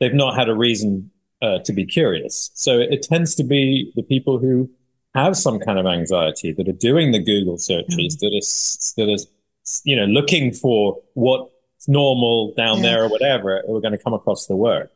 [0.00, 1.10] They've not had a reason
[1.42, 2.50] uh, to be curious.
[2.54, 4.70] So it tends to be the people who
[5.14, 8.20] have some kind of anxiety that are doing the Google searches, mm.
[8.20, 11.50] that are that are you know looking for what's
[11.88, 12.82] normal down yeah.
[12.82, 14.90] there or whatever, we're going to come across the work.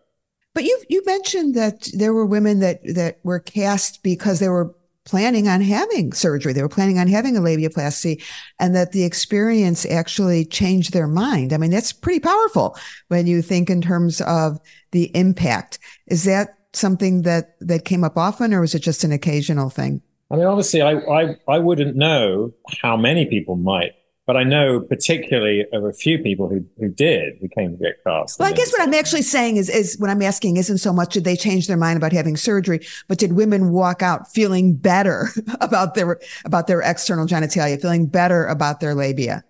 [0.55, 4.75] But you you mentioned that there were women that that were cast because they were
[5.09, 6.53] planning on having surgery.
[6.53, 8.23] They were planning on having a labiaplasty
[8.61, 11.55] and that the experience actually changed their mind.
[11.55, 12.77] I mean, that's pretty powerful
[13.09, 15.79] when you think in terms of the impact.
[16.09, 20.03] Is that something that, that came up often or was it just an occasional thing?
[20.31, 23.93] I mean, obviously, I, I, I wouldn't know how many people might
[24.29, 28.05] but I know particularly of a few people who, who did, who came to get
[28.05, 28.39] cast.
[28.39, 31.15] Well, I guess what I'm actually saying is, is what I'm asking isn't so much
[31.15, 35.31] did they change their mind about having surgery, but did women walk out feeling better
[35.63, 39.45] about their, about their external genitalia, feeling better about their labia?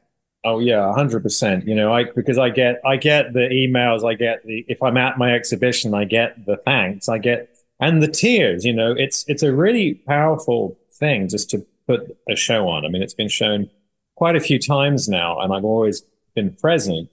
[0.44, 1.66] Oh yeah, hundred percent.
[1.66, 4.96] You know, I because I get I get the emails, I get the if I'm
[4.96, 8.64] at my exhibition, I get the thanks, I get and the tears.
[8.64, 12.86] You know, it's it's a really powerful thing just to put a show on.
[12.86, 13.68] I mean, it's been shown
[14.18, 16.02] quite a few times now, and I've always
[16.34, 17.08] been present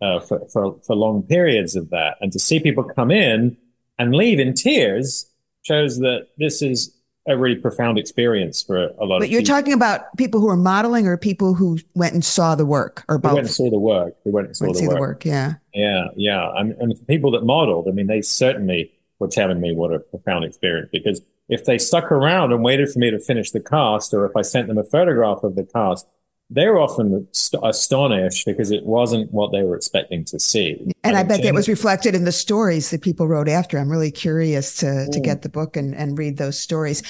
[0.00, 2.16] uh, for, for, for long periods of that.
[2.20, 3.56] And to see people come in
[3.98, 5.28] and leave in tears
[5.62, 6.94] shows that this is
[7.26, 9.20] a really profound experience for a lot but of.
[9.22, 9.56] But you're people.
[9.56, 13.18] talking about people who are modeling, or people who went and saw the work, or
[13.18, 13.30] both.
[13.30, 14.14] Who went and saw the work.
[14.22, 14.94] Who went and saw went the, work.
[14.94, 15.24] the work.
[15.24, 15.54] Yeah.
[15.74, 16.52] Yeah, yeah.
[16.56, 19.98] And, and for people that modeled, I mean, they certainly were telling me what a
[19.98, 24.14] profound experience because if they stuck around and waited for me to finish the cast,
[24.14, 26.06] or if I sent them a photograph of the cast,
[26.50, 30.92] they were often st- astonished because it wasn't what they were expecting to see.
[31.02, 33.78] And I, I bet that was reflected in the stories that people wrote after.
[33.78, 35.10] I'm really curious to mm.
[35.10, 37.02] to get the book and, and read those stories.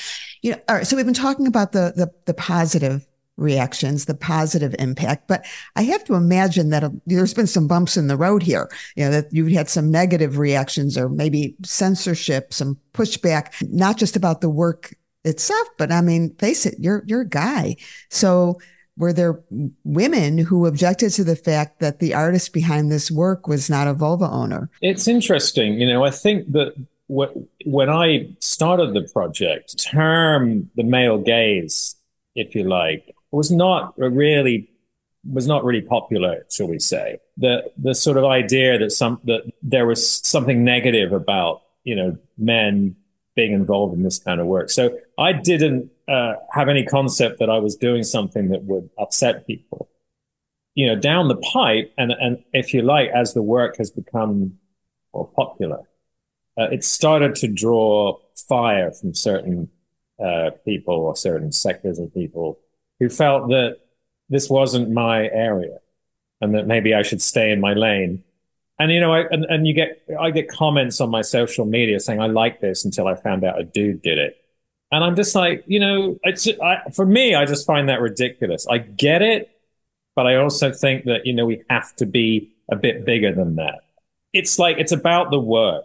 [0.43, 0.87] You know, all right.
[0.87, 5.27] So we've been talking about the the, the positive reactions, the positive impact.
[5.27, 5.45] But
[5.77, 9.05] I have to imagine that a, there's been some bumps in the road here, you
[9.05, 14.41] know, that you've had some negative reactions or maybe censorship, some pushback, not just about
[14.41, 14.95] the work
[15.25, 17.77] itself, but I mean, face it, you're, you're a guy.
[18.09, 18.59] So
[18.97, 19.41] were there
[19.85, 23.95] women who objected to the fact that the artist behind this work was not a
[23.95, 24.71] vulva owner?
[24.81, 25.81] It's interesting.
[25.81, 26.75] You know, I think that
[27.09, 31.97] when I started the project, term the male gaze,
[32.35, 34.71] if you like, was not really
[35.31, 37.19] was not really popular, shall we say.
[37.37, 42.19] The the sort of idea that some that there was something negative about, you know,
[42.39, 42.97] men
[43.35, 44.71] being involved in this kind of work.
[44.71, 49.47] So I didn't uh, have any concept that I was doing something that would upset
[49.47, 49.89] people.
[50.75, 54.55] you know, down the pipe, and and if you like, as the work has become
[55.13, 55.83] more popular,
[56.59, 59.69] uh, it started to draw fire from certain
[60.25, 62.59] uh, people or certain sectors of people
[62.99, 63.79] who felt that
[64.29, 65.79] this wasn't my area
[66.41, 68.25] and that maybe I should stay in my lane.
[68.79, 72.01] And you know, I, and, and you get I get comments on my social media
[72.01, 74.37] saying I like this until I found out a dude did it,
[74.95, 78.65] and I'm just like, you know, it's I, for me, I just find that ridiculous.
[78.69, 79.51] I get it,
[80.15, 83.57] but I also think that you know we have to be a bit bigger than
[83.57, 83.81] that.
[84.33, 85.85] It's like it's about the work.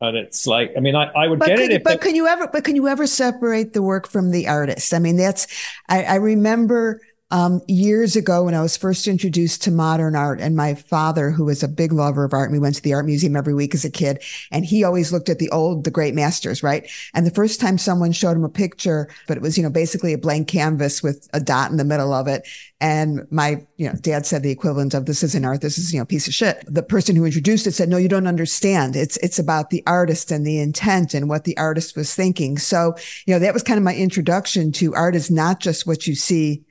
[0.00, 1.72] And it's like, I mean, I, I would but get it.
[1.72, 4.46] If but it, can you ever, but can you ever separate the work from the
[4.46, 4.94] artist?
[4.94, 5.48] I mean, that's,
[5.88, 10.56] I, I remember um, years ago when I was first introduced to modern art and
[10.56, 13.04] my father, who was a big lover of art, and we went to the art
[13.04, 16.14] museum every week as a kid, and he always looked at the old, the great
[16.14, 16.88] masters, right?
[17.12, 20.14] And the first time someone showed him a picture, but it was, you know, basically
[20.14, 22.48] a blank canvas with a dot in the middle of it.
[22.80, 25.60] And my, you know, dad said the equivalent of this isn't art.
[25.60, 26.64] This is, you know, piece of shit.
[26.66, 28.96] The person who introduced it said, no, you don't understand.
[28.96, 32.56] It's, it's about the artist and the intent and what the artist was thinking.
[32.56, 32.94] So,
[33.26, 36.14] you know, that was kind of my introduction to art is not just what you
[36.14, 36.64] see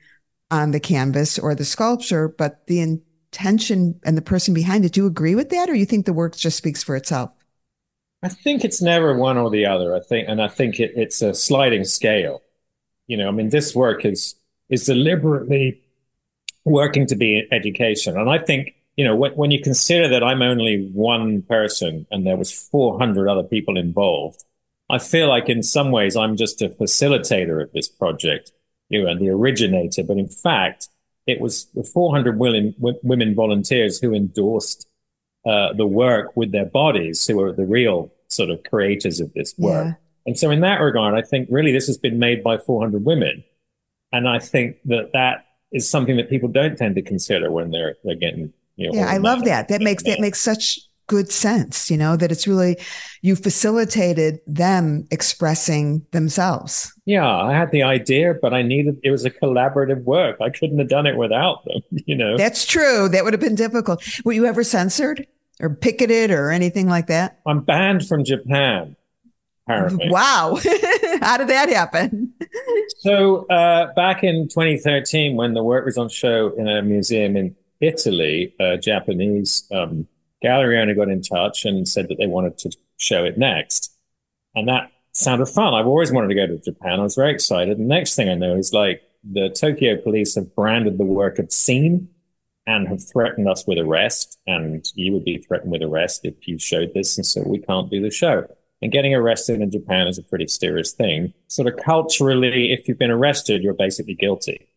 [0.50, 4.92] on the canvas or the sculpture, but the intention and the person behind it.
[4.92, 7.30] Do you agree with that, or you think the work just speaks for itself?
[8.22, 9.94] I think it's never one or the other.
[9.94, 12.42] I think, and I think it, it's a sliding scale.
[13.06, 14.34] You know, I mean, this work is
[14.68, 15.80] is deliberately
[16.64, 20.42] working to be education, and I think you know when, when you consider that I'm
[20.42, 24.44] only one person and there was 400 other people involved,
[24.90, 28.50] I feel like in some ways I'm just a facilitator of this project
[28.88, 30.88] you know, the originator, but in fact,
[31.26, 34.88] it was the 400 women, women volunteers who endorsed
[35.46, 39.54] uh, the work with their bodies, who are the real sort of creators of this
[39.58, 39.86] work.
[39.86, 39.94] Yeah.
[40.26, 43.44] And so, in that regard, I think really this has been made by 400 women,
[44.12, 47.96] and I think that that is something that people don't tend to consider when they're
[48.04, 48.52] they're getting.
[48.76, 49.68] You know, yeah, I love that.
[49.68, 52.78] That makes that makes such good sense, you know, that it's really,
[53.22, 56.92] you facilitated them expressing themselves.
[57.06, 60.36] Yeah, I had the idea, but I needed, it was a collaborative work.
[60.40, 62.36] I couldn't have done it without them, you know.
[62.36, 63.08] That's true.
[63.08, 64.04] That would have been difficult.
[64.24, 65.26] Were you ever censored
[65.60, 67.40] or picketed or anything like that?
[67.46, 68.94] I'm banned from Japan.
[69.66, 70.08] Apparently.
[70.10, 70.58] Wow.
[71.20, 72.32] How did that happen?
[72.98, 77.54] so, uh, back in 2013, when the work was on show in a museum in
[77.80, 80.06] Italy, a Japanese um,
[80.42, 83.92] gallery got in touch and said that they wanted to show it next.
[84.54, 85.74] And that sounded fun.
[85.74, 87.00] I've always wanted to go to Japan.
[87.00, 87.78] I was very excited.
[87.78, 92.08] The next thing I know is like the Tokyo police have branded the work obscene
[92.66, 94.38] and have threatened us with arrest.
[94.46, 97.16] And you would be threatened with arrest if you showed this.
[97.16, 98.46] And so we can't do the show.
[98.80, 101.32] And getting arrested in Japan is a pretty serious thing.
[101.48, 104.68] Sort of culturally, if you've been arrested, you're basically guilty.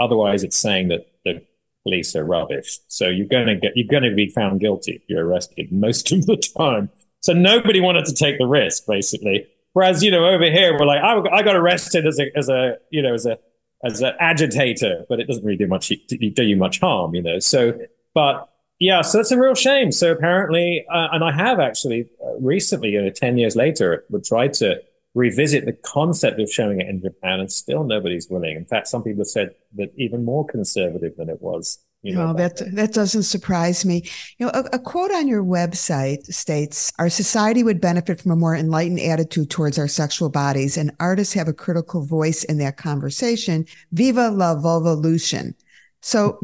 [0.00, 1.42] Otherwise, it's saying that the
[1.84, 2.80] police are rubbish.
[2.88, 6.10] So you're going to get, you're going to be found guilty if you're arrested most
[6.10, 6.90] of the time.
[7.20, 9.46] So nobody wanted to take the risk, basically.
[9.72, 12.78] Whereas, you know, over here, we're like, I, I got arrested as a, as a,
[12.90, 13.38] you know, as a,
[13.84, 17.38] as an agitator, but it doesn't really do much, do you much harm, you know?
[17.38, 17.78] So,
[18.14, 19.92] but yeah, so that's a real shame.
[19.92, 24.24] So apparently, uh, and I have actually uh, recently, you know, 10 years later, would
[24.24, 24.80] try to
[25.14, 28.56] revisit the concept of showing it in Japan, and still nobody's willing.
[28.56, 31.78] In fact, some people said that even more conservative than it was.
[32.02, 34.06] You know, oh, that that doesn't surprise me.
[34.38, 38.36] You know, a, a, quote on your website states, "Our society would benefit from a
[38.36, 42.76] more enlightened attitude towards our sexual bodies, and artists have a critical voice in that
[42.76, 43.64] conversation.
[43.92, 45.54] Viva la vulvolution."
[46.02, 46.40] So,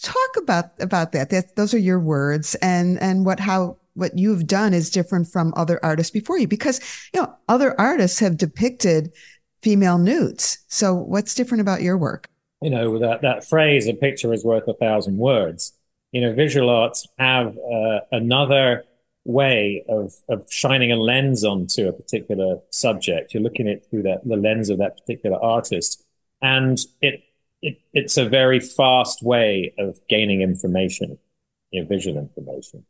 [0.00, 1.28] talk about about that.
[1.28, 5.52] That those are your words, and and what how what you've done is different from
[5.56, 6.80] other artists before you because
[7.14, 9.12] you know other artists have depicted
[9.62, 12.28] female nudes so what's different about your work?
[12.62, 15.72] You know that that phrase a picture is worth a thousand words
[16.12, 18.84] you know visual arts have uh, another
[19.24, 23.34] way of of shining a lens onto a particular subject.
[23.34, 26.04] You're looking at it through that the lens of that particular artist.
[26.42, 27.22] And it
[27.62, 31.18] it, it's a very fast way of gaining information,
[31.70, 32.86] you know, visual information.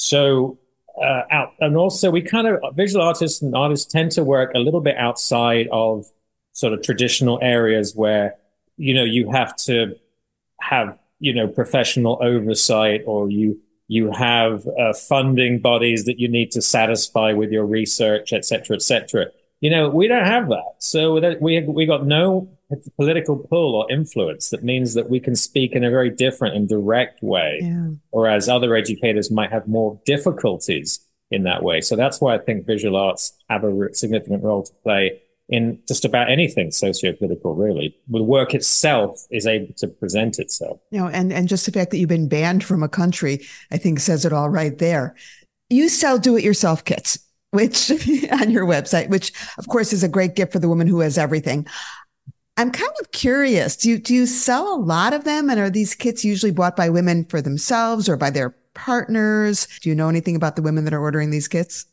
[0.00, 0.58] So
[0.98, 4.58] uh, out, and also we kind of visual artists and artists tend to work a
[4.58, 6.06] little bit outside of
[6.52, 8.34] sort of traditional areas where
[8.78, 9.94] you know you have to
[10.58, 16.50] have you know professional oversight or you you have uh, funding bodies that you need
[16.52, 19.26] to satisfy with your research, et cetera, et cetera.
[19.60, 20.76] You know, we don't have that.
[20.78, 22.48] So we, we got no
[22.96, 26.68] political pull or influence that means that we can speak in a very different and
[26.68, 27.88] direct way, yeah.
[28.10, 31.80] whereas other educators might have more difficulties in that way.
[31.80, 36.04] So that's why I think visual arts have a significant role to play in just
[36.04, 37.96] about anything socio-political, really.
[38.08, 40.80] The work itself is able to present itself.
[40.90, 43.76] You know, and, and just the fact that you've been banned from a country, I
[43.76, 45.16] think says it all right there.
[45.68, 47.18] You sell do-it-yourself kits,
[47.50, 47.90] which
[48.32, 51.18] on your website, which of course is a great gift for the woman who has
[51.18, 51.66] everything.
[52.60, 53.74] I'm kind of curious.
[53.74, 55.48] Do you, do you sell a lot of them?
[55.48, 59.66] And are these kits usually bought by women for themselves or by their partners?
[59.80, 61.86] Do you know anything about the women that are ordering these kits?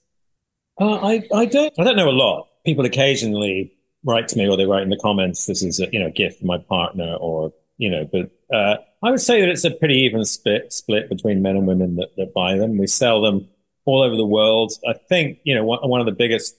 [0.80, 3.72] Uh, I, I don't I don't know a lot people occasionally
[4.04, 6.42] write to me or they write in the comments, this is a, you know, gift
[6.42, 10.00] for my partner or, you know, but, uh, I would say that it's a pretty
[10.00, 12.78] even split, split between men and women that, that buy them.
[12.78, 13.48] We sell them
[13.86, 14.74] all over the world.
[14.86, 16.58] I think, you know, one, one of the biggest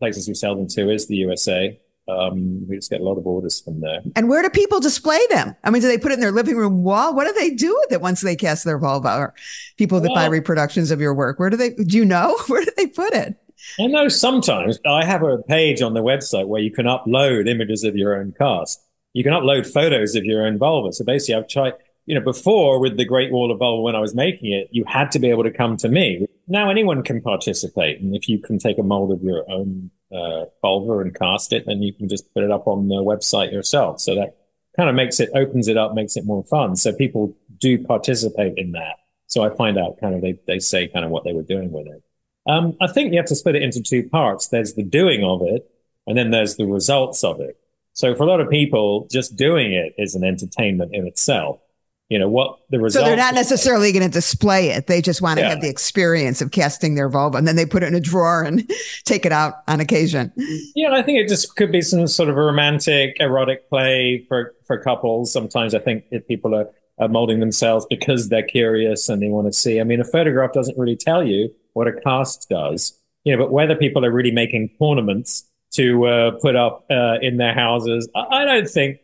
[0.00, 1.80] places we sell them to is the USA.
[2.08, 4.00] Um, we just get a lot of orders from there.
[4.16, 5.54] And where do people display them?
[5.62, 7.14] I mean, do they put it in their living room wall?
[7.14, 9.16] What do they do with it once they cast their vulva?
[9.16, 9.34] Or
[9.76, 11.70] people that well, buy reproductions of your work, where do they?
[11.70, 13.36] Do you know where do they put it?
[13.80, 17.84] I know sometimes I have a page on the website where you can upload images
[17.84, 18.82] of your own cast.
[19.12, 20.92] You can upload photos of your own vulva.
[20.92, 21.74] So basically, I've tried,
[22.06, 24.84] you know, before with the Great Wall of Vulva when I was making it, you
[24.86, 26.26] had to be able to come to me.
[26.46, 28.00] Now anyone can participate.
[28.00, 31.66] And if you can take a mold of your own uh, vulva and cast it,
[31.66, 34.00] and you can just put it up on the website yourself.
[34.00, 34.36] So that
[34.76, 36.76] kind of makes it, opens it up, makes it more fun.
[36.76, 38.96] So people do participate in that.
[39.26, 41.70] So I find out kind of, they, they say kind of what they were doing
[41.70, 42.02] with it.
[42.46, 44.48] Um, I think you have to split it into two parts.
[44.48, 45.70] There's the doing of it,
[46.06, 47.58] and then there's the results of it.
[47.92, 51.60] So for a lot of people, just doing it is an entertainment in itself.
[52.08, 53.04] You know what the result.
[53.04, 54.86] So they're not necessarily going to display it.
[54.86, 55.50] They just want to yeah.
[55.50, 58.42] have the experience of casting their vulva, and then they put it in a drawer
[58.42, 58.70] and
[59.04, 60.32] take it out on occasion.
[60.74, 64.78] Yeah, I think it just could be some sort of romantic, erotic play for for
[64.78, 65.30] couples.
[65.30, 69.46] Sometimes I think if people are, are molding themselves because they're curious and they want
[69.46, 69.78] to see.
[69.78, 72.98] I mean, a photograph doesn't really tell you what a cast does.
[73.24, 75.44] You know, but whether people are really making tournaments
[75.74, 79.00] to uh, put up uh, in their houses, I, I, don't think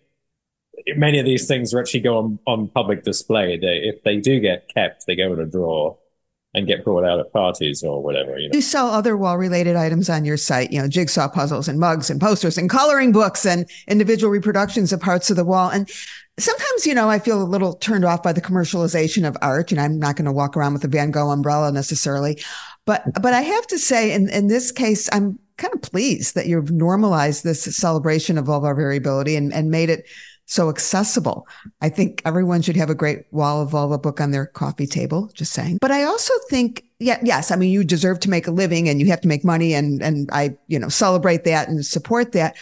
[0.97, 3.59] many of these things are actually go on, on public display.
[3.59, 5.99] They, if they do get kept, they go in a drawer
[6.55, 8.39] and get brought out at parties or whatever.
[8.39, 8.55] You, know.
[8.55, 12.11] you sell other wall related items on your site, you know, jigsaw puzzles and mugs
[12.11, 15.69] and posters and coloring books and individual reproductions of parts of the wall.
[15.71, 15.91] And
[16.39, 19.73] sometimes, you know, I feel a little turned off by the commercialization of art.
[19.73, 22.41] And I'm not going to walk around with a Van Gogh umbrella necessarily,
[22.87, 26.47] but, but I have to say in, in this case, I'm kind of pleased that
[26.47, 30.07] you've normalized this celebration of vulvar variability and, and made it
[30.47, 31.47] so accessible.
[31.81, 35.31] I think everyone should have a great wall of vulva book on their coffee table,
[35.35, 35.79] just saying.
[35.81, 39.01] But I also think, yeah, yes, I mean, you deserve to make a living and
[39.01, 42.57] you have to make money and, and I, you know, celebrate that and support that.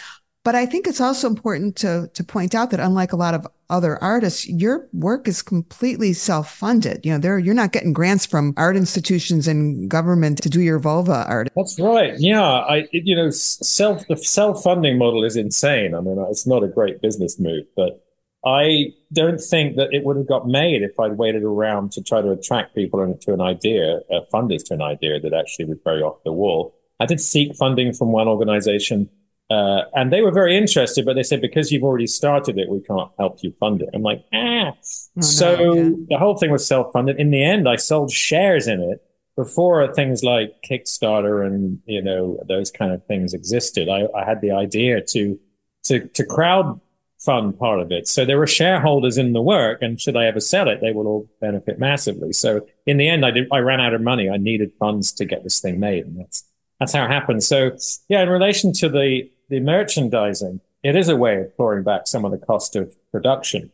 [0.45, 3.47] But I think it's also important to, to point out that unlike a lot of
[3.70, 7.07] other artists, your work is completely self-funded.
[7.07, 10.80] You know, there, you're not getting grants from art institutions and government to do your
[10.80, 11.49] vulva art.
[11.55, 12.14] That's right.
[12.18, 12.43] Yeah.
[12.43, 15.95] I, you know, self, the self-funding model is insane.
[15.95, 18.05] I mean, it's not a great business move, but
[18.45, 22.20] I don't think that it would have got made if I'd waited around to try
[22.20, 26.03] to attract people into an idea, uh, funders to an idea that actually was very
[26.03, 26.74] off the wall.
[26.99, 29.09] I did seek funding from one organization
[29.53, 32.81] uh, and they were very interested, but they said, because you've already started it, we
[32.81, 33.91] can't help you fund it.
[33.93, 34.73] I'm like, ah.
[34.73, 37.21] Oh, so no, the whole thing was self funded.
[37.21, 39.03] In the end, I sold shares in it
[39.37, 43.89] before things like Kickstarter and, you know, those kind of things existed.
[43.89, 45.39] I, I had the idea to,
[45.85, 46.81] to, to crowd
[47.19, 48.09] fund part of it.
[48.09, 49.81] So there were shareholders in the work.
[49.81, 52.33] And should I ever sell it, they will all benefit massively.
[52.33, 54.29] So in the end, I did, I ran out of money.
[54.29, 56.05] I needed funds to get this thing made.
[56.05, 56.45] And that's,
[56.81, 57.43] that's how it happened.
[57.45, 57.77] So
[58.09, 62.25] yeah, in relation to the, the merchandising, it is a way of clawing back some
[62.25, 63.71] of the cost of production.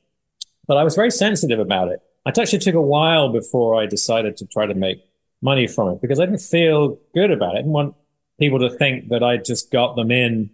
[0.67, 2.03] But I was very sensitive about it.
[2.27, 4.99] It actually took a while before I decided to try to make
[5.41, 7.59] money from it because I didn't feel good about it.
[7.59, 7.95] I didn't want
[8.41, 10.51] people to think that I just got them in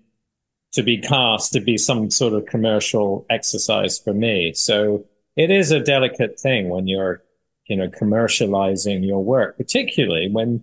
[0.72, 4.52] to be cast to be some sort of commercial exercise for me.
[4.52, 5.06] So
[5.36, 7.22] it is a delicate thing when you're,
[7.66, 10.62] you know, commercializing your work, particularly when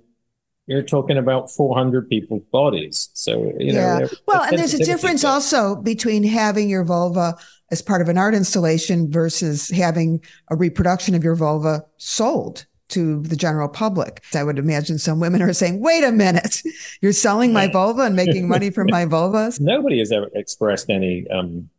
[0.71, 3.09] you're talking about 400 people's bodies.
[3.13, 3.99] So, you yeah.
[3.99, 7.35] know, well, and there's a difference also between having your vulva
[7.71, 13.21] as part of an art installation versus having a reproduction of your vulva sold to
[13.23, 14.23] the general public.
[14.33, 16.61] I would imagine some women are saying, wait a minute,
[17.01, 19.59] you're selling my vulva and making money from my vulvas?
[19.59, 21.69] Nobody has ever expressed any um,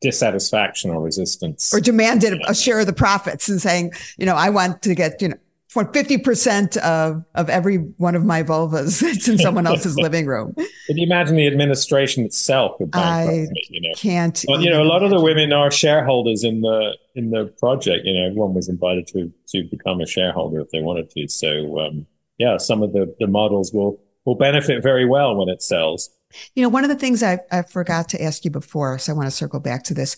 [0.00, 1.74] dissatisfaction or resistance.
[1.74, 5.20] Or demanded a share of the profits and saying, you know, I want to get,
[5.20, 5.36] you know,
[5.70, 10.52] for 50% of, of every one of my vulvas that's in someone else's living room.
[10.88, 12.72] Can you imagine the administration itself?
[12.92, 13.94] I you know?
[13.94, 14.44] can't.
[14.48, 18.04] Well, you know, a lot of the women are shareholders in the in the project.
[18.04, 21.28] You know, everyone was invited to to become a shareholder if they wanted to.
[21.28, 22.04] So, um,
[22.38, 26.10] yeah, some of the, the models will will benefit very well when it sells.
[26.54, 29.16] You know, one of the things I, I forgot to ask you before, so I
[29.16, 30.16] want to circle back to this.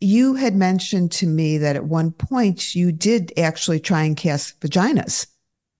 [0.00, 4.60] You had mentioned to me that at one point you did actually try and cast
[4.60, 5.26] vaginas,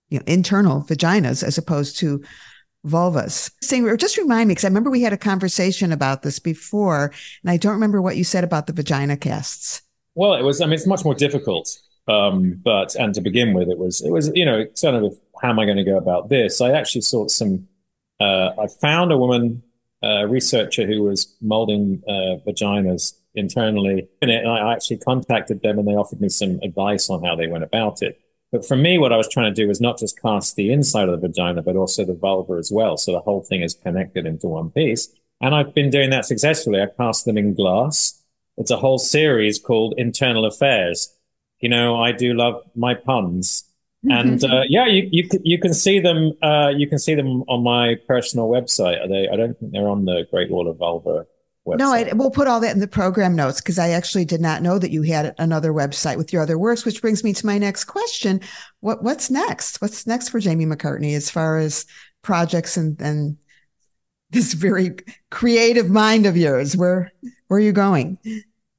[0.09, 2.21] you know, internal vaginas as opposed to
[2.85, 3.51] vulvas.
[3.61, 7.13] Saying, just remind me, because I remember we had a conversation about this before,
[7.43, 9.81] and I don't remember what you said about the vagina casts.
[10.15, 10.59] Well, it was.
[10.59, 11.69] I mean, it's much more difficult.
[12.07, 15.49] Um, but and to begin with, it was it was you know sort of how
[15.49, 16.59] am I going to go about this?
[16.59, 17.67] I actually sought some.
[18.19, 19.63] Uh, I found a woman,
[20.03, 25.93] a researcher who was molding uh, vaginas internally and I actually contacted them, and they
[25.93, 28.19] offered me some advice on how they went about it.
[28.51, 31.07] But for me, what I was trying to do was not just cast the inside
[31.07, 32.97] of the vagina, but also the vulva as well.
[32.97, 35.07] So the whole thing is connected into one piece.
[35.41, 36.81] And I've been doing that successfully.
[36.81, 38.21] I cast them in glass.
[38.57, 41.15] It's a whole series called Internal Affairs.
[41.59, 43.65] You know, I do love my puns.
[44.09, 46.31] And uh, yeah, you, you you can see them.
[46.41, 49.03] Uh, you can see them on my personal website.
[49.03, 49.27] Are they?
[49.27, 51.25] I don't think they're on the Great Wall of Vulva
[51.69, 51.77] website.
[51.79, 54.61] No, I, we'll put all that in the program notes because I actually did not
[54.61, 57.57] know that you had another website with your other works, which brings me to my
[57.57, 58.41] next question.
[58.81, 59.81] What what's next?
[59.81, 61.85] What's next for Jamie McCartney as far as
[62.21, 63.37] projects and and
[64.31, 64.97] this very
[65.31, 66.75] creative mind of yours?
[66.75, 67.11] Where
[67.47, 68.17] where are you going?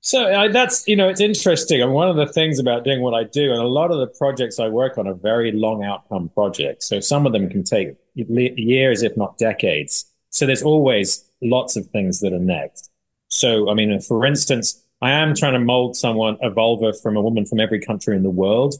[0.02, 1.82] So uh, that's you know it's interesting.
[1.82, 4.06] And one of the things about doing what I do, and a lot of the
[4.06, 6.88] projects I work on are very long outcome projects.
[6.88, 10.09] So some of them can take years, if not decades.
[10.30, 12.90] So there's always lots of things that are next.
[13.28, 17.22] So, I mean, for instance, I am trying to mold someone, a vulva from a
[17.22, 18.74] woman from every country in the world.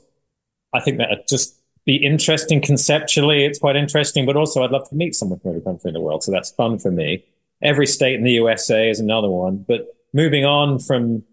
[0.73, 3.45] I think that would just be interesting conceptually.
[3.45, 6.01] It's quite interesting, but also I'd love to meet someone from every country in the
[6.01, 6.23] world.
[6.23, 7.25] So that's fun for me.
[7.63, 9.65] Every state in the USA is another one.
[9.67, 11.25] But moving on from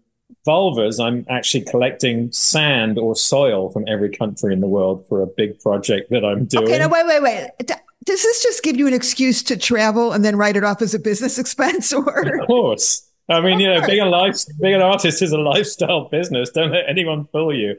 [0.46, 5.26] vulvas, I'm actually collecting sand or soil from every country in the world for a
[5.26, 6.64] big project that I'm doing.
[6.64, 7.70] Okay, no, wait, wait, wait
[8.08, 10.94] does this just give you an excuse to travel and then write it off as
[10.94, 12.40] a business expense or?
[12.40, 13.04] Of course.
[13.28, 16.50] I mean you know being a life being an artist is a lifestyle business.
[16.50, 17.76] Don't let anyone fool you.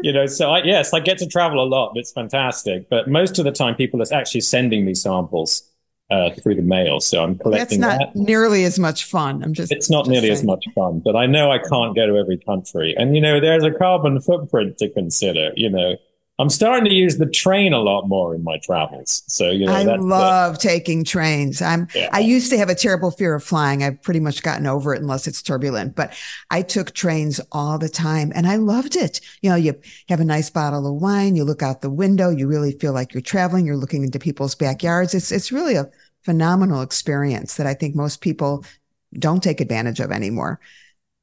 [0.00, 1.92] You know so I, yes i get to travel a lot.
[1.96, 2.88] It's fantastic.
[2.88, 5.68] But most of the time people are actually sending me samples
[6.12, 7.00] uh, through the mail.
[7.00, 8.16] So i'm collecting that's not that.
[8.16, 9.42] nearly as much fun.
[9.42, 10.38] I'm just it's not just nearly saying.
[10.38, 12.94] as much fun but i know i can't go to every country.
[12.96, 15.96] And you know there's a carbon footprint to consider you know
[16.42, 19.22] I'm starting to use the train a lot more in my travels.
[19.28, 21.62] So you know, I love taking trains.
[21.62, 21.86] I'm.
[21.94, 22.08] Yeah.
[22.12, 23.84] I used to have a terrible fear of flying.
[23.84, 25.94] I've pretty much gotten over it unless it's turbulent.
[25.94, 26.14] But
[26.50, 29.20] I took trains all the time, and I loved it.
[29.40, 31.36] You know, you have a nice bottle of wine.
[31.36, 32.30] You look out the window.
[32.30, 33.64] You really feel like you're traveling.
[33.64, 35.14] You're looking into people's backyards.
[35.14, 35.88] It's it's really a
[36.24, 38.64] phenomenal experience that I think most people
[39.16, 40.58] don't take advantage of anymore.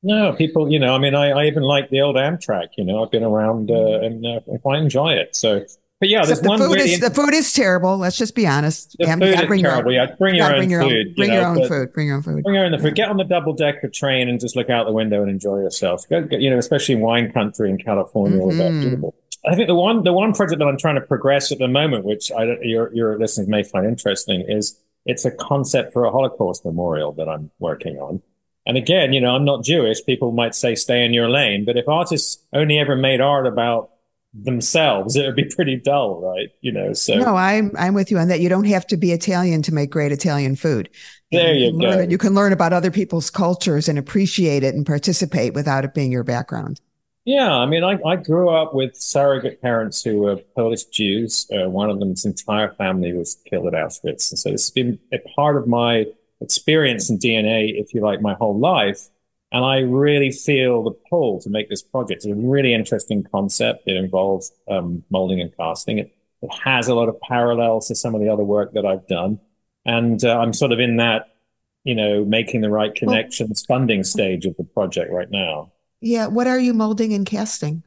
[0.02, 3.04] No, people, you know, I mean, I, I even like the old Amtrak, you know,
[3.04, 5.36] I've been around uh, and uh, I quite enjoy it.
[5.36, 5.66] So,
[6.00, 7.98] but yeah, there's the one food really is, the food is terrible.
[7.98, 8.96] Let's just be honest.
[8.98, 9.92] The food is bring terrible.
[9.92, 11.16] Your, yeah, bring your own food.
[11.18, 11.92] Bring you your own food.
[11.92, 12.44] Bring your own food.
[12.44, 12.96] Bring your own food.
[12.96, 16.08] Get on the double decker train and just look out the window and enjoy yourself.
[16.08, 18.62] Go, you know, especially in wine country in California, mm-hmm.
[18.62, 19.16] all that beautiful.
[19.46, 22.06] I think the one the one project that I'm trying to progress at the moment,
[22.06, 26.64] which I your your listeners may find interesting, is it's a concept for a Holocaust
[26.64, 28.22] memorial that I'm working on.
[28.70, 30.06] And again, you know, I'm not Jewish.
[30.06, 33.90] People might say stay in your lane, but if artists only ever made art about
[34.32, 36.50] themselves, it would be pretty dull, right?
[36.62, 38.42] You know, so no, I'm I'm with you on that.
[38.42, 40.88] You don't have to be Italian to make great Italian food.
[41.32, 41.78] There you, you go.
[41.78, 45.96] Learn, you can learn about other people's cultures and appreciate it and participate without it
[45.96, 46.80] being your background.
[47.26, 51.48] Yeah, I mean, I, I grew up with surrogate parents who were Polish Jews.
[51.52, 55.18] Uh, one of them's entire family was killed at Auschwitz, and so it's been a
[55.36, 56.06] part of my
[56.42, 59.10] experience and DNA, if you like, my whole life.
[59.52, 62.24] And I really feel the pull to make this project.
[62.24, 63.84] It's a really interesting concept.
[63.88, 65.98] It involves um, molding and casting.
[65.98, 69.08] It, it has a lot of parallels to some of the other work that I've
[69.08, 69.40] done.
[69.86, 71.36] And uh, I'm sort of in that,
[71.84, 75.72] you know, making the right connections well, funding stage of the project right now.
[76.00, 76.28] Yeah.
[76.28, 77.84] What are you molding and casting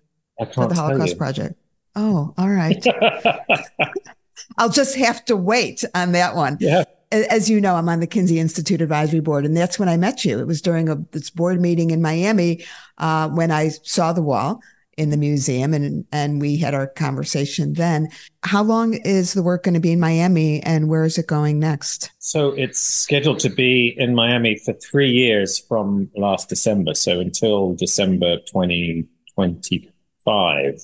[0.55, 1.55] for the Holocaust Project?
[1.95, 2.85] Oh, all right.
[4.59, 6.57] I'll just have to wait on that one.
[6.61, 9.97] Yeah as you know, I'm on the Kinsey Institute Advisory Board, and that's when I
[9.97, 10.39] met you.
[10.39, 12.65] It was during a this board meeting in Miami
[12.99, 14.61] uh, when I saw the wall
[14.97, 18.09] in the museum, and and we had our conversation then.
[18.43, 21.59] How long is the work going to be in Miami, and where is it going
[21.59, 22.11] next?
[22.19, 27.75] So it's scheduled to be in Miami for three years from last December, so until
[27.75, 30.81] December 2025,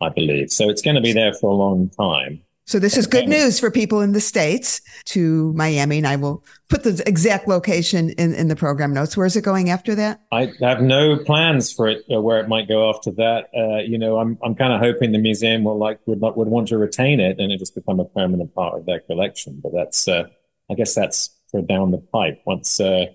[0.00, 0.50] I believe.
[0.50, 2.43] So it's going to be there for a long time.
[2.66, 5.98] So this is good news for people in the States to Miami.
[5.98, 9.16] And I will put the exact location in, in the program notes.
[9.16, 10.22] Where is it going after that?
[10.32, 13.50] I have no plans for it, uh, where it might go after that.
[13.54, 16.68] Uh, you know, I'm, I'm kind of hoping the museum will like, would, would want
[16.68, 19.60] to retain it and it just become a permanent part of their collection.
[19.62, 20.24] But that's, uh,
[20.70, 23.06] I guess that's for down the pipe once, uh,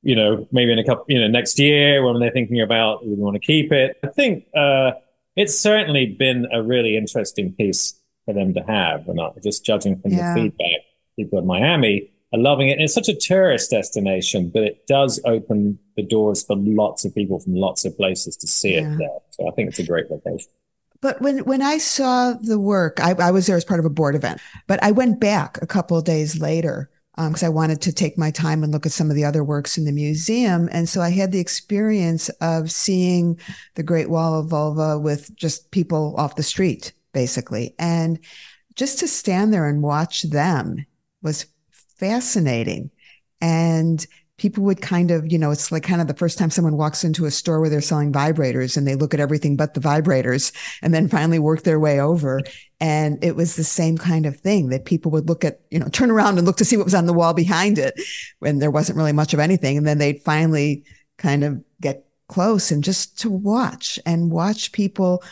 [0.00, 3.14] you know, maybe in a couple, you know, next year when they're thinking about we
[3.14, 3.98] want to keep it.
[4.02, 4.92] I think uh,
[5.36, 9.06] it's certainly been a really interesting piece for them to have.
[9.06, 10.34] And not just judging from yeah.
[10.34, 10.80] the feedback,
[11.16, 12.72] people in Miami are loving it.
[12.72, 17.14] And it's such a tourist destination, but it does open the doors for lots of
[17.14, 18.92] people from lots of places to see yeah.
[18.92, 19.18] it there.
[19.30, 20.50] So I think it's a great location.
[21.00, 23.90] But when, when I saw the work, I, I was there as part of a
[23.90, 27.80] board event, but I went back a couple of days later because um, I wanted
[27.82, 30.68] to take my time and look at some of the other works in the museum.
[30.72, 33.38] And so I had the experience of seeing
[33.76, 37.74] the Great Wall of Vulva with just people off the street, basically.
[37.78, 38.18] And
[38.74, 40.84] just to stand there and watch them
[41.22, 42.90] was fascinating.
[43.40, 44.04] And
[44.36, 47.04] people would kind of, you know, it's like kind of the first time someone walks
[47.04, 50.52] into a store where they're selling vibrators and they look at everything but the vibrators
[50.82, 52.40] and then finally work their way over.
[52.80, 55.88] And it was the same kind of thing that people would look at, you know,
[55.88, 57.94] turn around and look to see what was on the wall behind it
[58.40, 59.76] when there wasn't really much of anything.
[59.76, 60.84] And then they'd finally
[61.16, 65.22] kind of get close and just to watch and watch people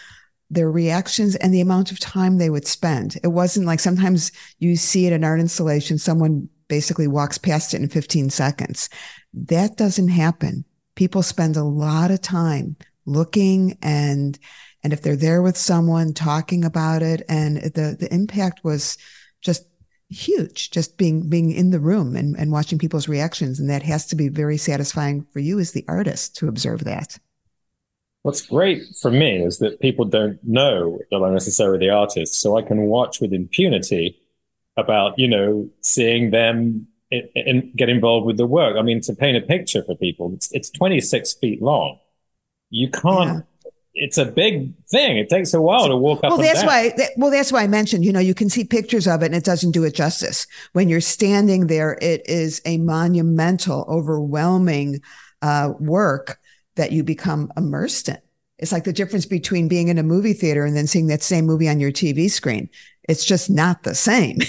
[0.53, 3.19] their reactions and the amount of time they would spend.
[3.25, 7.81] It wasn't like sometimes you see at an art installation, someone basically walks past it
[7.81, 8.91] in 15 seconds.
[9.33, 10.65] That doesn't happen.
[10.95, 12.77] People spend a lot of time
[13.07, 14.39] looking and
[14.85, 18.97] and if they're there with someone talking about it and the the impact was
[19.41, 19.67] just
[20.09, 24.07] huge just being being in the room and, and watching people's reactions and that has
[24.07, 27.19] to be very satisfying for you as the artist to observe that
[28.23, 32.57] what's great for me is that people don't know that i'm necessarily the artist so
[32.57, 34.19] i can watch with impunity
[34.77, 38.77] about, you know, seeing them and get involved with the work.
[38.79, 41.99] I mean, to paint a picture for people, it's, it's 26 feet long.
[42.71, 43.71] You can't, yeah.
[43.93, 45.19] it's a big thing.
[45.19, 46.31] It takes a while to walk up.
[46.31, 46.69] Well, that's down.
[46.69, 49.35] why, well, that's why I mentioned, you know, you can see pictures of it and
[49.35, 50.47] it doesn't do it justice.
[50.73, 55.03] When you're standing there, it is a monumental, overwhelming,
[55.43, 56.39] uh, work
[56.77, 58.19] that you become immersed in.
[58.59, 61.47] It's like the difference between being in a movie theater and then seeing that same
[61.47, 62.69] movie on your TV screen.
[63.09, 64.39] It's just not the same.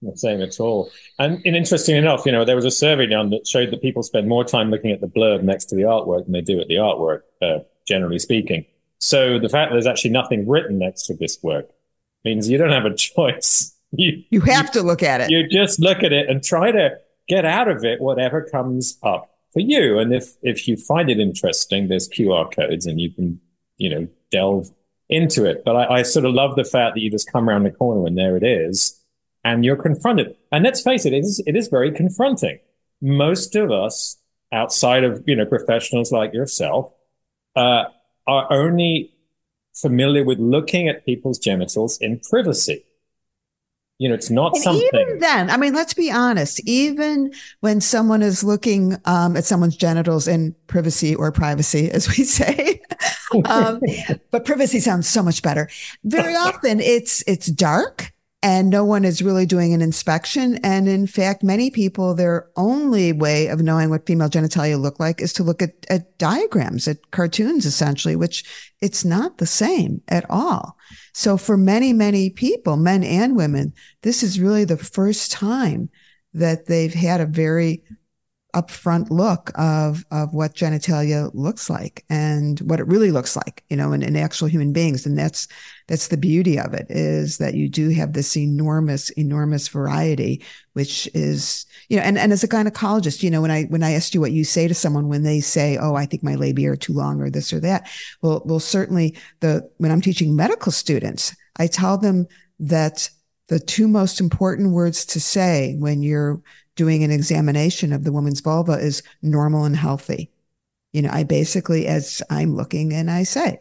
[0.00, 0.92] Not same at all.
[1.18, 4.04] And, and interesting enough, you know, there was a survey done that showed that people
[4.04, 6.68] spend more time looking at the blurb next to the artwork than they do at
[6.68, 8.64] the artwork, uh, generally speaking.
[8.98, 11.70] So the fact that there's actually nothing written next to this work
[12.24, 13.74] means you don't have a choice.
[13.90, 15.30] You, you have you, to look at it.
[15.30, 19.37] You just look at it and try to get out of it whatever comes up
[19.52, 19.98] for you.
[19.98, 23.40] And if, if you find it interesting, there's QR codes and you can,
[23.76, 24.70] you know, delve
[25.08, 25.62] into it.
[25.64, 28.06] But I, I sort of love the fact that you just come around the corner
[28.06, 29.02] and there it is
[29.44, 30.36] and you're confronted.
[30.52, 32.58] And let's face it, it is, it is very confronting.
[33.00, 34.18] Most of us
[34.52, 36.92] outside of, you know, professionals like yourself,
[37.56, 37.84] uh,
[38.26, 39.14] are only
[39.74, 42.84] familiar with looking at people's genitals in privacy.
[43.98, 44.88] You know, it's not and something.
[44.94, 46.60] Even then, I mean, let's be honest.
[46.66, 52.14] Even when someone is looking um, at someone's genitals in privacy or privacy, as we
[52.24, 52.80] say,
[53.46, 53.80] um,
[54.30, 55.68] but privacy sounds so much better.
[56.04, 60.58] Very often, it's it's dark and no one is really doing an inspection.
[60.62, 65.20] And in fact, many people, their only way of knowing what female genitalia look like
[65.20, 68.44] is to look at, at diagrams, at cartoons, essentially, which
[68.80, 70.77] it's not the same at all.
[71.18, 75.90] So for many, many people, men and women, this is really the first time
[76.32, 77.82] that they've had a very
[78.60, 83.76] upfront look of of what genitalia looks like and what it really looks like you
[83.76, 85.06] know in, in actual human beings.
[85.06, 85.48] And that's
[85.88, 90.42] that's the beauty of it is that you do have this enormous enormous variety
[90.74, 93.92] which is you know and, and as a gynecologist you know when i when i
[93.92, 96.70] asked you what you say to someone when they say oh i think my labia
[96.70, 97.90] are too long or this or that
[98.22, 102.26] well well certainly the when i'm teaching medical students i tell them
[102.60, 103.10] that
[103.48, 106.40] the two most important words to say when you're
[106.78, 110.30] doing an examination of the woman's vulva is normal and healthy.
[110.92, 113.60] You know, I basically, as I'm looking and I say,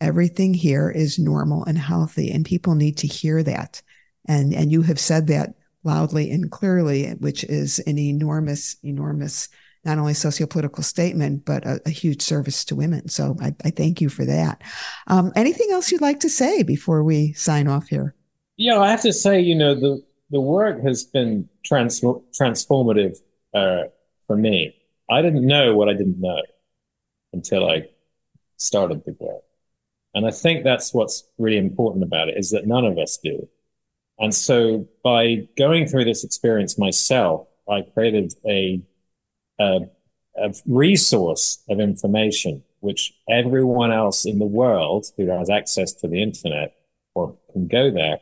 [0.00, 3.82] everything here is normal and healthy and people need to hear that.
[4.26, 9.48] And, and you have said that loudly and clearly, which is an enormous, enormous,
[9.84, 13.08] not only sociopolitical statement, but a, a huge service to women.
[13.08, 14.62] So I, I thank you for that.
[15.08, 18.14] Um, anything else you'd like to say before we sign off here?
[18.56, 20.00] Yeah, I have to say, you know, the,
[20.34, 23.18] the work has been trans- transformative
[23.54, 23.84] uh,
[24.26, 24.74] for me.
[25.08, 26.42] I didn't know what I didn't know
[27.32, 27.88] until I
[28.56, 29.44] started the work.
[30.12, 33.48] And I think that's what's really important about it is that none of us do.
[34.18, 38.82] And so by going through this experience myself, I created a,
[39.60, 39.82] a,
[40.36, 46.20] a resource of information which everyone else in the world who has access to the
[46.20, 46.74] internet
[47.14, 48.18] or can go there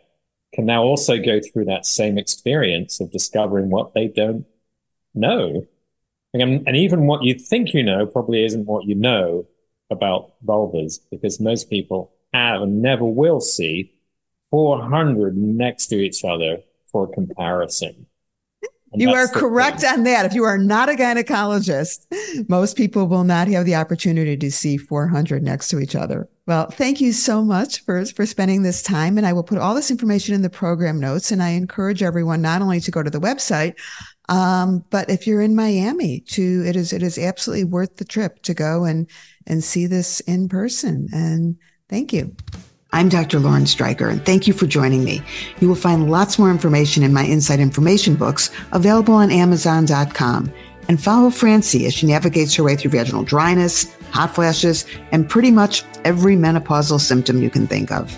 [0.52, 4.44] can now also go through that same experience of discovering what they don't
[5.14, 5.66] know.
[6.34, 9.46] And, and even what you think you know probably isn't what you know
[9.90, 13.92] about vulvas because most people have and never will see
[14.50, 16.58] 400 next to each other
[16.90, 18.06] for comparison.
[18.94, 19.90] You are correct thing.
[19.90, 20.26] on that.
[20.26, 22.06] If you are not a gynecologist,
[22.48, 26.28] most people will not have the opportunity to see 400 next to each other.
[26.46, 29.16] Well, thank you so much for, for spending this time.
[29.16, 31.30] And I will put all this information in the program notes.
[31.30, 33.78] And I encourage everyone not only to go to the website,
[34.28, 38.42] um, but if you're in Miami to, it is, it is absolutely worth the trip
[38.42, 39.08] to go and,
[39.46, 41.08] and see this in person.
[41.12, 41.56] And
[41.88, 42.34] thank you.
[42.94, 43.38] I'm Dr.
[43.40, 45.22] Lauren Streicher, and thank you for joining me.
[45.60, 50.52] You will find lots more information in my Inside Information books available on Amazon.com.
[50.88, 55.50] And follow Francie as she navigates her way through vaginal dryness, hot flashes, and pretty
[55.50, 58.14] much every menopausal symptom you can think of.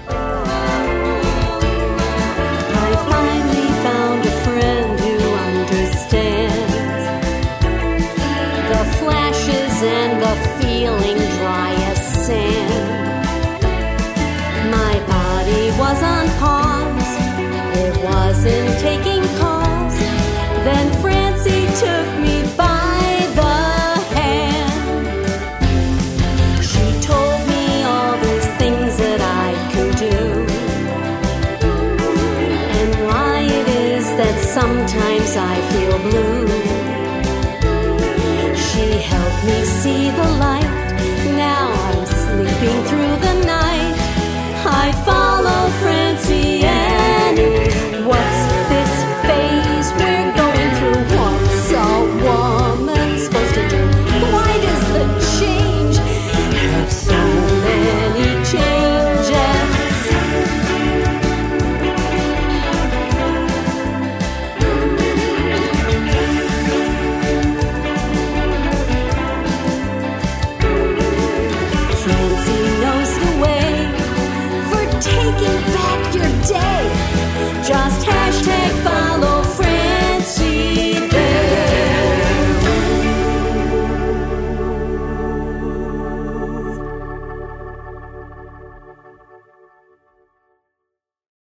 [39.85, 40.73] See the light.
[41.37, 43.95] Now I'm sleeping through the night.
[44.83, 45.24] I find